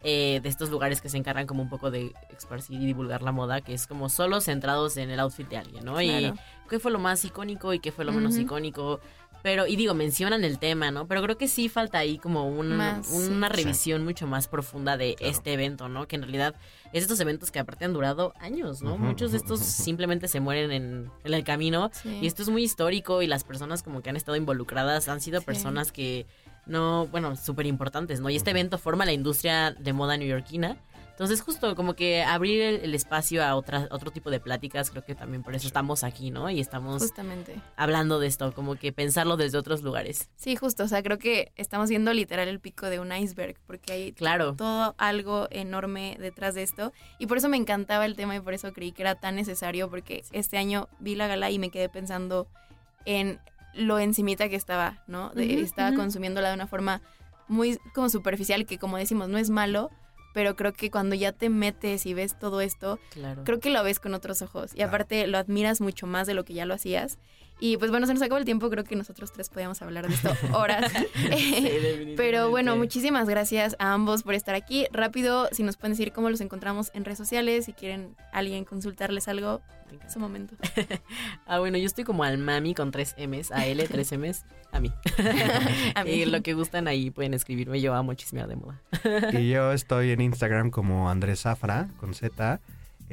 [0.05, 3.33] eh, de estos lugares que se encargan como un poco de esparcir y divulgar la
[3.33, 6.01] moda, que es como solo centrados en el outfit de alguien, ¿no?
[6.01, 6.33] Y
[6.69, 9.01] qué fue lo más icónico y qué fue lo menos icónico.
[9.43, 11.07] Pero, y digo, mencionan el tema, ¿no?
[11.07, 13.53] Pero creo que sí falta ahí como un- Más, una sí.
[13.57, 15.31] revisión mucho más profunda de Claro.
[15.33, 16.09] este evento, ¿no?
[16.09, 16.55] Que en realidad
[16.95, 18.97] es estos eventos que aparte han durado años, ¿no?
[18.97, 21.91] Muchos de estos simplemente se mueren en, en el camino.
[21.93, 22.21] Sí.
[22.23, 25.41] Y esto es muy histórico y las personas como que han estado involucradas han sido
[25.41, 25.47] Sí.
[25.47, 26.27] personas que
[26.67, 28.31] no, bueno, súper importantes, ¿no?
[28.31, 30.77] Y este evento forma la industria de moda neoyorquina.
[31.11, 35.05] Entonces justo como que abrir el, el espacio a otra, otro tipo de pláticas, creo
[35.05, 36.51] que también por eso estamos aquí, ¿no?
[36.51, 37.55] Y estamos Justamente.
[37.77, 40.29] hablando de esto, como que pensarlo desde otros lugares.
[40.35, 40.83] Sí, justo.
[40.83, 44.55] O sea, creo que estamos viendo literal el pico de un iceberg, porque hay Claro.
[44.57, 46.93] todo algo enorme detrás de esto.
[47.21, 49.89] Y por eso me encantaba el tema y por eso creí que era tan necesario,
[49.89, 52.49] porque este año vi la gala y me quedé pensando
[53.05, 53.39] en
[53.77, 55.31] lo encimita que estaba, ¿no?
[55.31, 57.01] De- estaba consumiéndola de una forma
[57.49, 59.91] muy como superficial, que como decimos, no es malo,
[60.33, 63.45] pero creo que cuando ya te metes y ves todo esto, Claro.
[63.45, 64.73] creo que lo ves con otros ojos.
[64.75, 67.19] Y aparte lo admiras mucho más de lo que ya lo hacías.
[67.65, 70.13] Y pues bueno, se nos acabó el tiempo, creo que nosotros tres podíamos hablar de
[70.13, 70.93] esto horas.
[72.19, 74.87] Pero bueno, muchísimas gracias a ambos por estar aquí.
[74.93, 79.29] Rápido, si nos pueden decir cómo los encontramos en redes sociales, si quieren alguien consultarles
[79.29, 80.57] algo, en ese momento.
[81.47, 84.81] ah, bueno, yo estoy como al mami con tres M's, a L, tres M's, a
[84.81, 84.93] mí.
[85.95, 86.11] a mí.
[86.11, 88.83] Y lo que gustan ahí pueden escribirme, yo amo chismear de moda.
[89.33, 92.61] y yo estoy en Instagram como Andrés Zafra, con Z.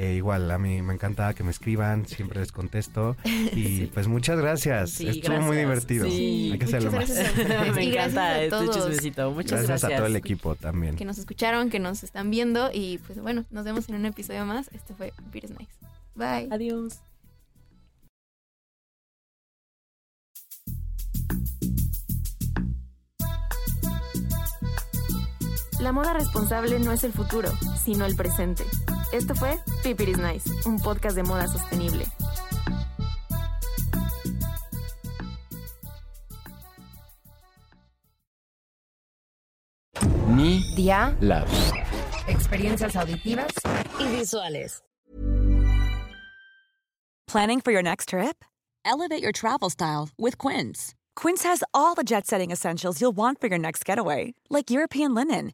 [0.02, 3.16] Eh, igual, a mí me encanta que me escriban, siempre les contesto.
[3.54, 5.00] Y pues muchas gracias.
[5.00, 6.06] Estuvo muy divertido.
[6.06, 7.10] Hay que hacerlo más.
[7.76, 9.30] me encanta este chismecito.
[9.30, 9.68] Muchas gracias.
[9.68, 10.96] Gracias a todo el equipo también.
[10.96, 12.72] Que nos escucharon, que nos están viendo.
[12.74, 14.70] Y pues bueno, nos vemos en un episodio más.
[14.74, 15.72] Este fue Beer Nice.
[16.16, 16.48] Bye.
[16.50, 17.02] Adiós.
[25.82, 28.64] La moda responsable no es el futuro, sino el presente.
[29.12, 32.06] Esto fue Pipit is Nice, un podcast de moda sostenible.
[40.28, 41.48] Media Lab.
[42.28, 43.52] Experiencias auditivas
[44.00, 44.84] y visuales.
[47.26, 48.46] Planning for your next trip?
[48.86, 50.94] Elevate your travel style with Quince.
[51.16, 55.16] Quince has all the jet setting essentials you'll want for your next getaway, like European
[55.16, 55.54] linen